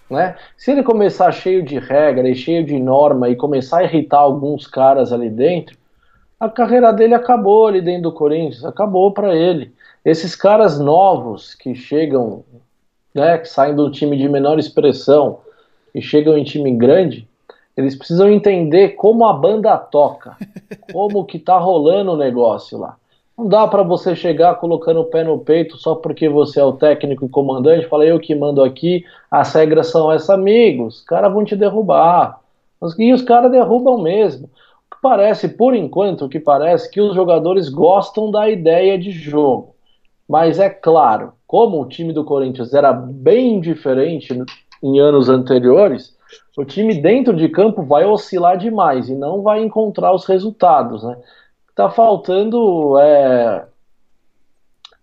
[0.08, 0.36] Né?
[0.56, 4.66] Se ele começar cheio de regra e cheio de norma e começar a irritar alguns
[4.66, 5.76] caras ali dentro,
[6.38, 9.74] a carreira dele acabou ali dentro do Corinthians, acabou para ele.
[10.04, 12.44] Esses caras novos que chegam,
[13.14, 15.40] né, que saem do time de menor expressão
[15.94, 17.26] e chegam em time grande,
[17.76, 20.36] eles precisam entender como a banda toca,
[20.92, 22.96] como que tá rolando o negócio lá.
[23.36, 26.72] Não dá para você chegar colocando o pé no peito só porque você é o
[26.72, 31.32] técnico e comandante, fala eu que mando aqui, as regras são essas, amigos, os caras
[31.32, 32.40] vão te derrubar.
[32.98, 34.46] E os caras derrubam mesmo.
[34.46, 39.10] O que parece, por enquanto, o que parece que os jogadores gostam da ideia de
[39.10, 39.74] jogo.
[40.26, 44.36] Mas é claro, como o time do Corinthians era bem diferente
[44.82, 46.16] em anos anteriores,
[46.56, 51.16] o time dentro de campo vai oscilar demais e não vai encontrar os resultados, né?
[51.76, 53.66] Tá faltando é,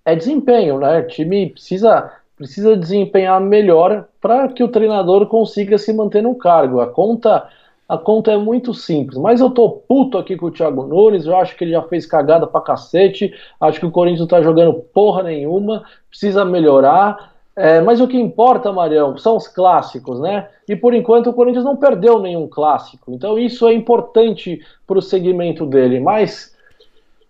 [0.04, 1.00] é desempenho, né?
[1.00, 6.82] O time precisa, precisa desempenhar melhor para que o treinador consiga se manter no cargo.
[6.82, 7.48] A conta
[7.88, 11.36] a conta é muito simples, mas eu tô puto aqui com o Thiago Nunes, eu
[11.36, 14.74] acho que ele já fez cagada pra cacete, acho que o Corinthians não tá jogando
[14.74, 17.34] porra nenhuma, precisa melhorar.
[17.56, 20.48] É, mas o que importa, Marião, são os clássicos, né?
[20.68, 25.02] E por enquanto o Corinthians não perdeu nenhum clássico, então isso é importante para o
[25.02, 26.00] segmento dele.
[26.00, 26.53] Mas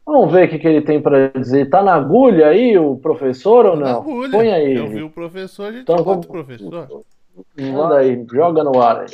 [0.05, 1.69] Vamos ver o que, que ele tem para dizer.
[1.69, 4.01] Tá na agulha aí o professor ou não?
[4.01, 4.31] agulha.
[4.31, 4.75] Põe aí.
[4.75, 7.03] Eu vi o professor, a gente então, o professor.
[7.57, 9.07] Manda aí, joga no ar aí.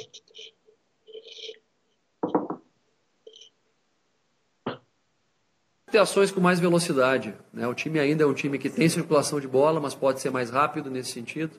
[5.90, 7.34] ter ações com mais velocidade.
[7.54, 7.68] Né?
[7.68, 10.50] O time ainda é um time que tem circulação de bola, mas pode ser mais
[10.50, 11.52] rápido nesse sentido.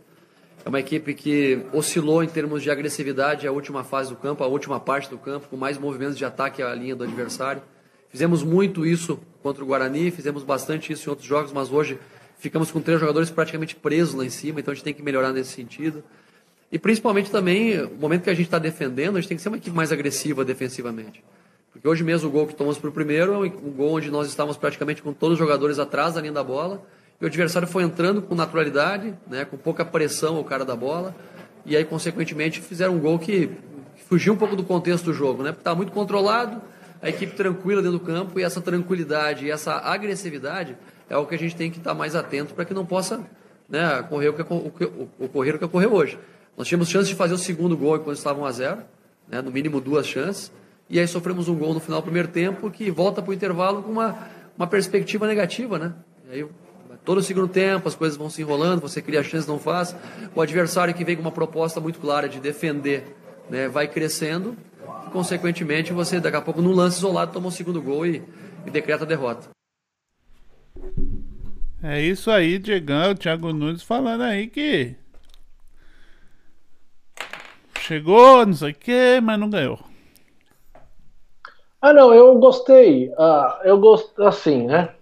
[0.65, 4.47] É uma equipe que oscilou em termos de agressividade a última fase do campo, a
[4.47, 7.63] última parte do campo, com mais movimentos de ataque à linha do adversário.
[8.11, 11.99] Fizemos muito isso contra o Guarani, fizemos bastante isso em outros jogos, mas hoje
[12.39, 15.33] ficamos com três jogadores praticamente presos lá em cima, então a gente tem que melhorar
[15.33, 16.03] nesse sentido.
[16.73, 19.49] E principalmente também, o momento que a gente está defendendo, a gente tem que ser
[19.49, 21.23] uma equipe mais agressiva defensivamente.
[21.73, 24.29] Porque hoje mesmo o gol que tomamos para o primeiro é um gol onde nós
[24.29, 26.83] estávamos praticamente com todos os jogadores atrás da linha da bola
[27.21, 31.15] e o adversário foi entrando com naturalidade, né, com pouca pressão ao cara da bola,
[31.67, 35.43] e aí, consequentemente, fizeram um gol que, que fugiu um pouco do contexto do jogo,
[35.43, 35.51] né?
[35.51, 36.63] Porque estava muito controlado,
[37.03, 40.77] a equipe tranquila dentro do campo, e essa tranquilidade e essa agressividade
[41.09, 43.21] é o que a gente tem que estar mais atento para que não possa
[43.69, 44.85] né, ocorrer o que, o, que,
[45.19, 46.19] ocorrer o que ocorreu hoje.
[46.57, 48.83] Nós tínhamos chance de fazer o segundo gol quando estavam a zero,
[49.29, 50.53] né, no mínimo duas chances,
[50.89, 53.83] e aí sofremos um gol no final do primeiro tempo que volta para o intervalo
[53.83, 54.19] com uma,
[54.57, 55.95] uma perspectiva negativa, né?
[56.29, 56.47] E aí
[57.05, 59.95] todo o segundo tempo, as coisas vão se enrolando, você cria chances, não faz.
[60.35, 63.17] O adversário que vem com uma proposta muito clara de defender,
[63.49, 64.57] né, vai crescendo,
[65.13, 68.23] consequentemente, você daqui a pouco, no lance isolado, toma o um segundo gol e,
[68.67, 69.49] e decreta a derrota.
[71.83, 74.95] É isso aí, Diegão, o Thiago Nunes falando aí que
[77.81, 79.79] chegou, não sei o que, mas não ganhou.
[81.83, 83.11] Ah, não, eu gostei.
[83.17, 84.95] Ah, eu gosto assim, né?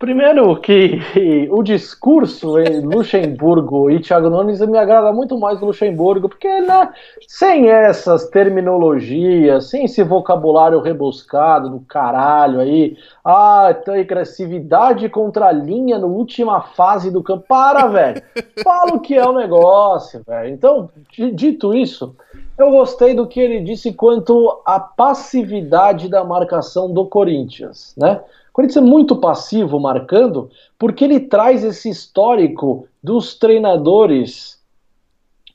[0.00, 0.98] Primeiro que
[1.52, 6.90] o discurso em Luxemburgo e Thiago Nunes me agrada muito mais o Luxemburgo, porque né,
[7.28, 15.52] sem essas terminologias, sem esse vocabulário rebuscado do caralho aí, ah, então agressividade contra a
[15.52, 17.44] linha na última fase do campo.
[17.46, 18.22] Para, velho.
[18.64, 20.48] Fala o que é o negócio, velho.
[20.48, 20.88] Então,
[21.34, 22.16] dito isso,
[22.56, 28.22] eu gostei do que ele disse quanto à passividade da marcação do Corinthians, né?
[28.52, 34.60] Corinthians é muito passivo marcando, porque ele traz esse histórico dos treinadores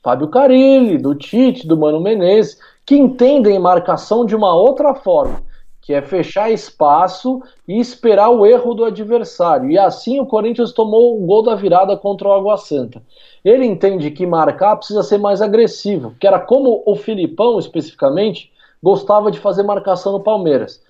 [0.06, 5.42] Fábio Carilli, do Tite, do Mano Menezes, que entendem marcação de uma outra forma,
[5.82, 9.68] que é fechar espaço e esperar o erro do adversário.
[9.68, 13.02] E assim o Corinthians tomou o gol da virada contra o Água Santa.
[13.44, 19.28] Ele entende que marcar precisa ser mais agressivo, que era como o Filipão, especificamente, gostava
[19.28, 20.80] de fazer marcação no Palmeiras.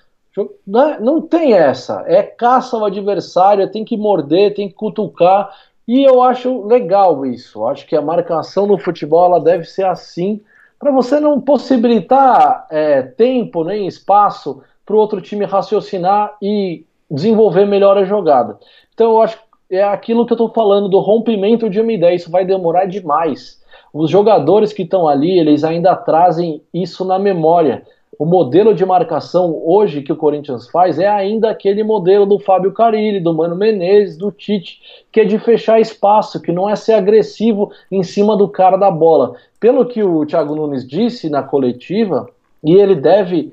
[0.66, 0.98] Né?
[1.00, 2.04] Não tem essa.
[2.06, 5.50] É caça ao adversário, tem que morder, tem que cutucar.
[5.86, 7.64] E eu acho legal isso.
[7.66, 10.40] Acho que a marcação no futebol ela deve ser assim,
[10.78, 17.64] para você não possibilitar é, tempo nem espaço para o outro time raciocinar e desenvolver
[17.66, 18.58] melhor a jogada.
[18.92, 22.14] Então eu acho que é aquilo que eu estou falando do rompimento de uma ideia.
[22.14, 23.60] Isso vai demorar demais.
[23.92, 27.84] Os jogadores que estão ali, eles ainda trazem isso na memória
[28.18, 32.72] o modelo de marcação hoje que o Corinthians faz é ainda aquele modelo do Fábio
[32.72, 34.80] Carilli, do Mano Menezes, do Tite,
[35.12, 38.90] que é de fechar espaço, que não é ser agressivo em cima do cara da
[38.90, 39.34] bola.
[39.60, 42.28] Pelo que o Thiago Nunes disse na coletiva,
[42.64, 43.52] e ele deve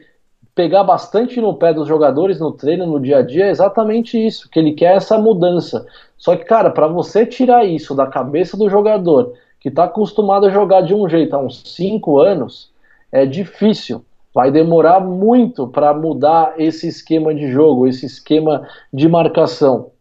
[0.56, 4.50] pegar bastante no pé dos jogadores no treino, no dia a dia, é exatamente isso,
[4.50, 5.86] que ele quer essa mudança.
[6.18, 10.50] Só que, cara, para você tirar isso da cabeça do jogador, que está acostumado a
[10.50, 12.72] jogar de um jeito há uns 5 anos,
[13.12, 14.04] é difícil
[14.34, 19.92] vai demorar muito para mudar esse esquema de jogo, esse esquema de marcação.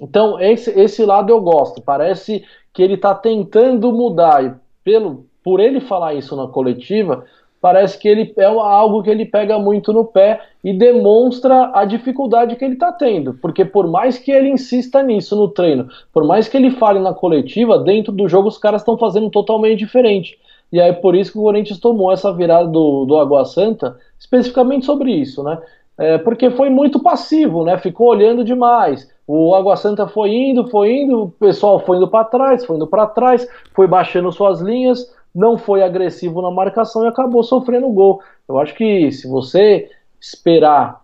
[0.00, 1.80] Então, esse, esse lado eu gosto.
[1.80, 4.44] Parece que ele está tentando mudar.
[4.44, 4.52] E
[4.84, 7.24] pelo, por ele falar isso na coletiva,
[7.60, 12.56] parece que ele é algo que ele pega muito no pé e demonstra a dificuldade
[12.56, 13.34] que ele está tendo.
[13.34, 17.12] Porque por mais que ele insista nisso no treino, por mais que ele fale na
[17.12, 20.38] coletiva, dentro do jogo os caras estão fazendo totalmente diferente.
[20.72, 24.84] E aí por isso que o Corinthians tomou essa virada do, do Água Santa, especificamente
[24.84, 25.58] sobre isso, né?
[25.96, 27.76] É, porque foi muito passivo, né?
[27.78, 29.10] Ficou olhando demais.
[29.26, 32.86] O Água Santa foi indo, foi indo, o pessoal foi indo para trás, foi indo
[32.86, 38.20] para trás, foi baixando suas linhas, não foi agressivo na marcação e acabou sofrendo gol.
[38.48, 39.90] Eu acho que se você
[40.20, 41.02] esperar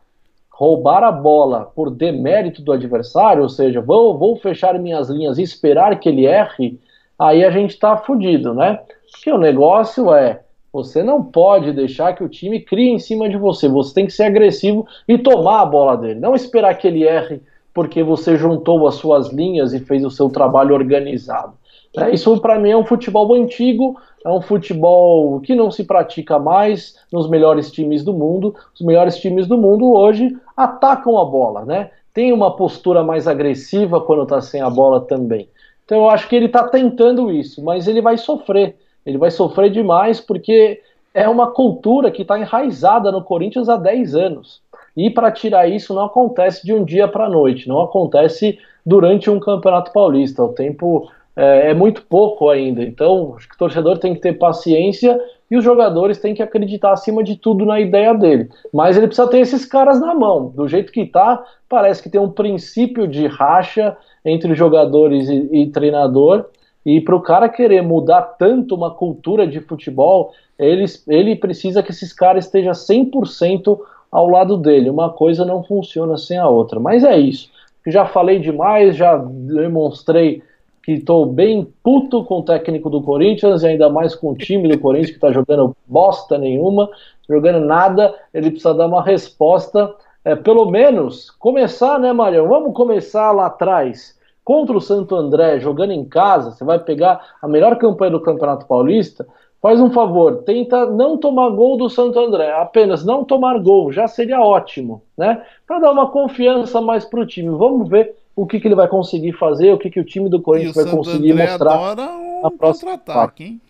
[0.50, 5.42] roubar a bola por demérito do adversário, ou seja, vou, vou fechar minhas linhas e
[5.42, 6.78] esperar que ele erre,
[7.18, 8.80] aí a gente está fudido, né?
[9.14, 10.40] Porque o negócio é,
[10.72, 13.68] você não pode deixar que o time crie em cima de você.
[13.68, 16.18] Você tem que ser agressivo e tomar a bola dele.
[16.18, 17.40] Não esperar que ele erre
[17.72, 21.54] porque você juntou as suas linhas e fez o seu trabalho organizado.
[21.96, 26.40] É, isso para mim é um futebol antigo, é um futebol que não se pratica
[26.40, 28.54] mais nos melhores times do mundo.
[28.74, 31.90] Os melhores times do mundo hoje atacam a bola, né?
[32.12, 35.48] Tem uma postura mais agressiva quando está sem a bola também.
[35.84, 38.76] Então eu acho que ele está tentando isso, mas ele vai sofrer.
[39.04, 40.80] Ele vai sofrer demais porque
[41.12, 44.60] é uma cultura que está enraizada no Corinthians há 10 anos.
[44.96, 49.30] E para tirar isso não acontece de um dia para a noite, não acontece durante
[49.30, 50.42] um campeonato paulista.
[50.42, 52.82] O tempo é, é, muito pouco ainda.
[52.82, 56.92] Então, acho que o torcedor tem que ter paciência e os jogadores têm que acreditar
[56.92, 58.48] acima de tudo na ideia dele.
[58.72, 60.52] Mas ele precisa ter esses caras na mão.
[60.54, 65.66] Do jeito que tá, parece que tem um princípio de racha entre jogadores e, e
[65.66, 66.46] treinador.
[66.84, 71.90] E para o cara querer mudar tanto uma cultura de futebol, ele, ele precisa que
[71.90, 73.78] esses caras estejam 100%
[74.10, 74.90] ao lado dele.
[74.90, 76.78] Uma coisa não funciona sem a outra.
[76.78, 77.50] Mas é isso.
[77.86, 80.42] Já falei demais, já demonstrei
[80.84, 84.68] que estou bem puto com o técnico do Corinthians e ainda mais com o time
[84.68, 86.90] do Corinthians que está jogando bosta nenhuma,
[87.28, 88.14] jogando nada.
[88.32, 92.46] Ele precisa dar uma resposta, é, pelo menos começar, né, Marião?
[92.46, 94.18] Vamos começar lá atrás.
[94.44, 98.66] Contra o Santo André, jogando em casa, você vai pegar a melhor campanha do Campeonato
[98.66, 99.26] Paulista.
[99.60, 104.06] Faz um favor, tenta não tomar gol do Santo André, apenas não tomar gol, já
[104.06, 105.42] seria ótimo, né?
[105.66, 107.48] Para dar uma confiança mais para o time.
[107.48, 110.42] Vamos ver o que, que ele vai conseguir fazer, o que, que o time do
[110.42, 113.60] Corinthians vai conseguir André mostrar adora um na próxima ataque, hein?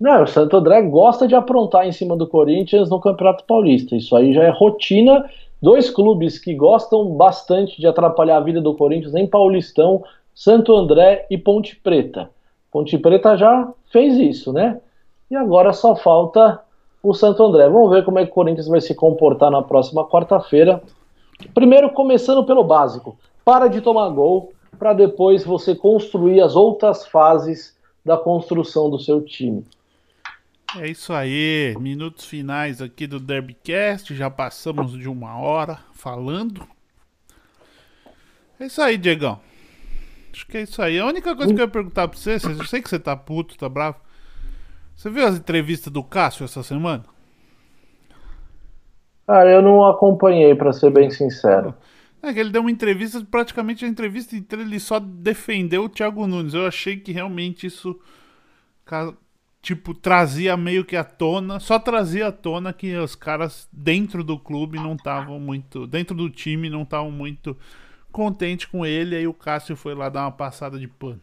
[0.00, 3.94] Não, o Santo André gosta de aprontar em cima do Corinthians no Campeonato Paulista.
[3.94, 5.28] Isso aí já é rotina.
[5.60, 10.02] Dois clubes que gostam bastante de atrapalhar a vida do Corinthians em Paulistão,
[10.34, 12.30] Santo André e Ponte Preta.
[12.72, 14.80] Ponte Preta já fez isso, né?
[15.30, 16.60] E agora só falta
[17.02, 17.68] o Santo André.
[17.68, 20.82] Vamos ver como é que o Corinthians vai se comportar na próxima quarta-feira.
[21.52, 27.76] Primeiro, começando pelo básico para de tomar gol para depois você construir as outras fases
[28.04, 29.64] da construção do seu time.
[30.78, 36.64] É isso aí, minutos finais aqui do Derbycast, já passamos de uma hora falando.
[38.58, 39.40] É isso aí, Diegão.
[40.32, 40.98] Acho que é isso aí.
[40.98, 43.58] A única coisa que eu ia perguntar pra você, eu sei que você tá puto,
[43.58, 43.98] tá bravo.
[44.94, 47.04] Você viu as entrevistas do Cássio essa semana?
[49.26, 51.74] Ah, eu não acompanhei, para ser bem sincero.
[52.22, 56.26] É que ele deu uma entrevista, praticamente a entrevista inteira ele só defendeu o Thiago
[56.28, 56.54] Nunes.
[56.54, 57.98] Eu achei que realmente isso
[59.62, 64.38] tipo trazia meio que à tona, só trazia à tona que os caras dentro do
[64.38, 67.56] clube não estavam muito, dentro do time não estavam muito
[68.10, 71.20] contentes com ele, aí o Cássio foi lá dar uma passada de pano.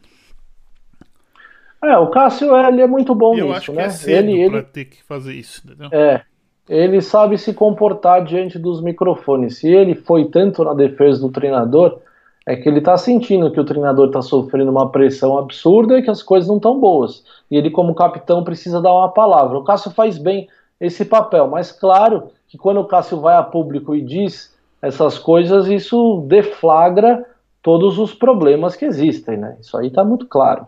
[1.82, 3.84] É, o Cássio ele é muito bom eu nisso, acho que né?
[3.84, 4.66] é cedo ele, pra ele...
[4.66, 5.88] ter que fazer isso, entendeu?
[5.92, 6.22] É,
[6.68, 9.58] ele sabe se comportar diante dos microfones.
[9.58, 12.00] Se ele foi tanto na defesa do treinador,
[12.48, 16.08] é que ele está sentindo que o treinador está sofrendo uma pressão absurda e que
[16.08, 17.22] as coisas não estão boas.
[17.50, 19.58] E ele, como capitão, precisa dar uma palavra.
[19.58, 20.48] O Cássio faz bem
[20.80, 25.66] esse papel, mas claro que quando o Cássio vai a público e diz essas coisas,
[25.66, 27.22] isso deflagra
[27.62, 29.58] todos os problemas que existem, né?
[29.60, 30.66] Isso aí está muito claro.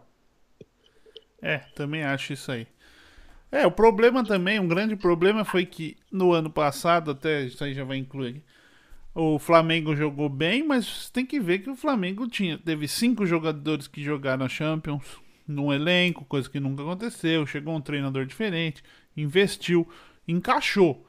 [1.40, 2.66] É, também acho isso aí.
[3.50, 7.72] É, o problema também, um grande problema foi que no ano passado, até isso aí
[7.72, 8.42] já vai incluir
[9.14, 13.88] o Flamengo jogou bem, mas tem que ver que o Flamengo tinha teve cinco jogadores
[13.88, 15.04] que jogaram a Champions
[15.46, 17.46] num elenco, coisa que nunca aconteceu.
[17.46, 18.82] Chegou um treinador diferente,
[19.16, 19.88] investiu,
[20.26, 21.04] encaixou.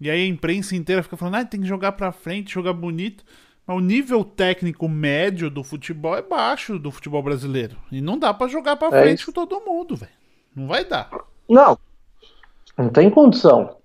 [0.00, 3.24] E aí a imprensa inteira fica falando: ah, tem que jogar pra frente, jogar bonito.
[3.66, 7.76] Mas o nível técnico médio do futebol é baixo do futebol brasileiro.
[7.92, 9.26] E não dá para jogar pra é frente isso.
[9.26, 10.10] com todo mundo, velho.
[10.56, 11.08] Não vai dar.
[11.48, 11.78] Não.
[12.76, 13.76] Não tem condição.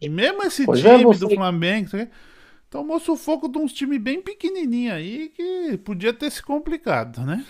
[0.00, 1.20] E mesmo esse pois é, time é você...
[1.20, 1.88] do Flamengo
[2.74, 7.44] tomou sufoco de uns times bem pequenininhos aí que podia ter se complicado, né?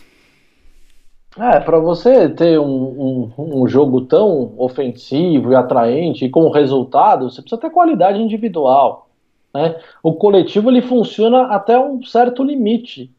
[1.39, 7.31] É, para você ter um, um, um, jogo tão ofensivo e atraente e com resultado,
[7.31, 9.09] você precisa ter qualidade individual.
[9.55, 9.81] Né?
[10.03, 13.11] O coletivo ele funciona até um certo limite.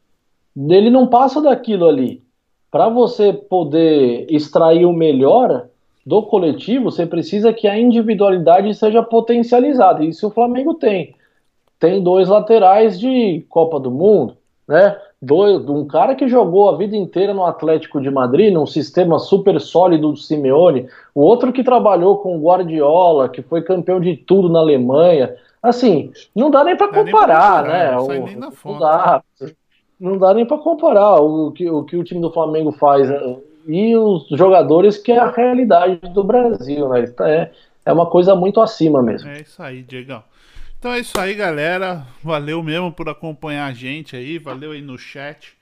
[0.56, 2.24] Ele não passa daquilo ali.
[2.70, 5.68] Para você poder extrair o melhor,
[6.06, 10.06] do coletivo, você precisa que a individualidade seja potencializada.
[10.06, 11.16] Isso o Flamengo tem.
[11.80, 14.38] Tem dois laterais de Copa do Mundo,
[14.68, 14.98] né?
[15.22, 19.60] Dois, um cara que jogou a vida inteira no Atlético de Madrid, num sistema super
[19.60, 24.50] sólido do Simeone, o outro que trabalhou com o Guardiola, que foi campeão de tudo
[24.50, 25.36] na Alemanha.
[25.64, 27.92] Assim, não dá nem para comparar, né?
[27.92, 29.24] Não, o, não dá.
[30.00, 33.10] Não dá nem para comparar o que, o que o time do Flamengo faz
[33.68, 37.06] e os jogadores que é a realidade do Brasil, né?
[37.22, 37.50] É,
[37.86, 39.30] é uma coisa muito acima mesmo.
[39.30, 40.22] É isso aí, Diegão.
[40.86, 42.06] Então é isso aí, galera.
[42.22, 44.38] Valeu mesmo por acompanhar a gente aí.
[44.38, 45.58] Valeu aí no chat.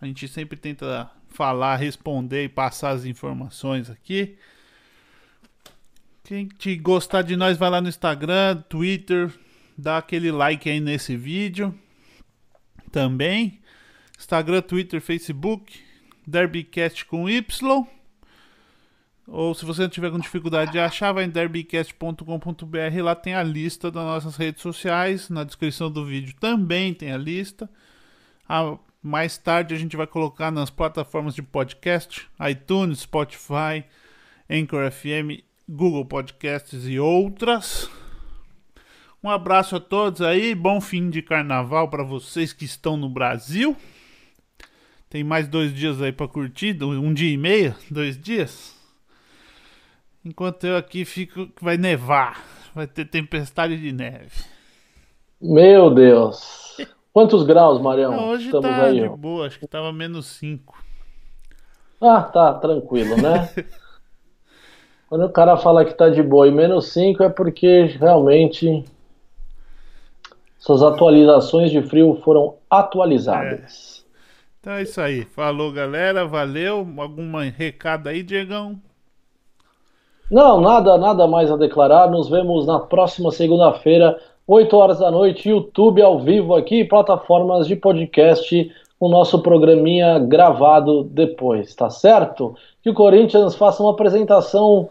[0.00, 4.36] A gente sempre tenta falar, responder e passar as informações aqui.
[6.22, 9.32] Quem te gostar de nós, vai lá no Instagram, Twitter,
[9.76, 11.76] dá aquele like aí nesse vídeo.
[12.92, 13.58] Também.
[14.16, 15.76] Instagram, Twitter, Facebook.
[16.24, 17.97] Derbycast com Y.
[19.30, 23.02] Ou se você tiver com dificuldade de achar, vai em derbycast.com.br.
[23.02, 25.28] Lá tem a lista das nossas redes sociais.
[25.28, 27.68] Na descrição do vídeo também tem a lista.
[28.48, 33.84] A Mais tarde a gente vai colocar nas plataformas de podcast, iTunes, Spotify,
[34.48, 37.90] Anchor FM, Google Podcasts e outras.
[39.22, 43.76] Um abraço a todos aí, bom fim de carnaval para vocês que estão no Brasil.
[45.10, 48.77] Tem mais dois dias aí para curtir, um dia e meio, dois dias.
[50.28, 52.44] Enquanto eu aqui fico, vai nevar,
[52.74, 54.44] vai ter tempestade de neve.
[55.40, 56.76] Meu Deus.
[57.14, 58.12] Quantos graus, Marião?
[58.12, 60.76] Não, hoje Estamos tá aí, de boa, acho que tava menos 5.
[61.98, 63.48] Ah, tá, tranquilo, né?
[65.08, 68.84] Quando o cara fala que tá de boa e menos 5 é porque realmente
[70.58, 74.04] suas atualizações de frio foram atualizadas.
[74.04, 74.08] É.
[74.60, 75.24] Então é isso aí.
[75.24, 76.26] Falou, galera.
[76.26, 76.86] Valeu.
[76.98, 78.78] Algum recado aí, Diegão?
[80.30, 82.10] Não, nada, nada mais a declarar.
[82.10, 87.76] Nos vemos na próxima segunda-feira, 8 horas da noite, YouTube ao vivo aqui, plataformas de
[87.76, 92.54] podcast, o nosso programinha gravado depois, tá certo?
[92.82, 94.88] Que o Corinthians faça uma apresentação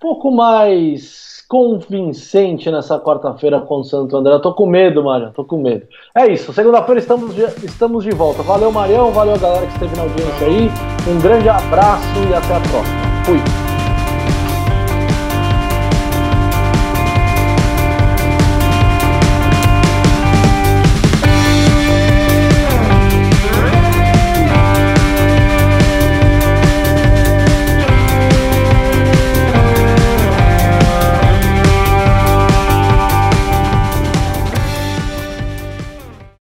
[0.00, 4.32] pouco mais convincente nessa quarta-feira com o Santo André.
[4.32, 5.86] Eu tô com medo, Marião, tô com medo.
[6.16, 8.42] É isso, segunda-feira estamos de, estamos de volta.
[8.42, 10.68] Valeu, Marião, valeu a galera que esteve na audiência aí.
[11.08, 13.24] Um grande abraço e até a próxima.
[13.24, 13.69] Fui.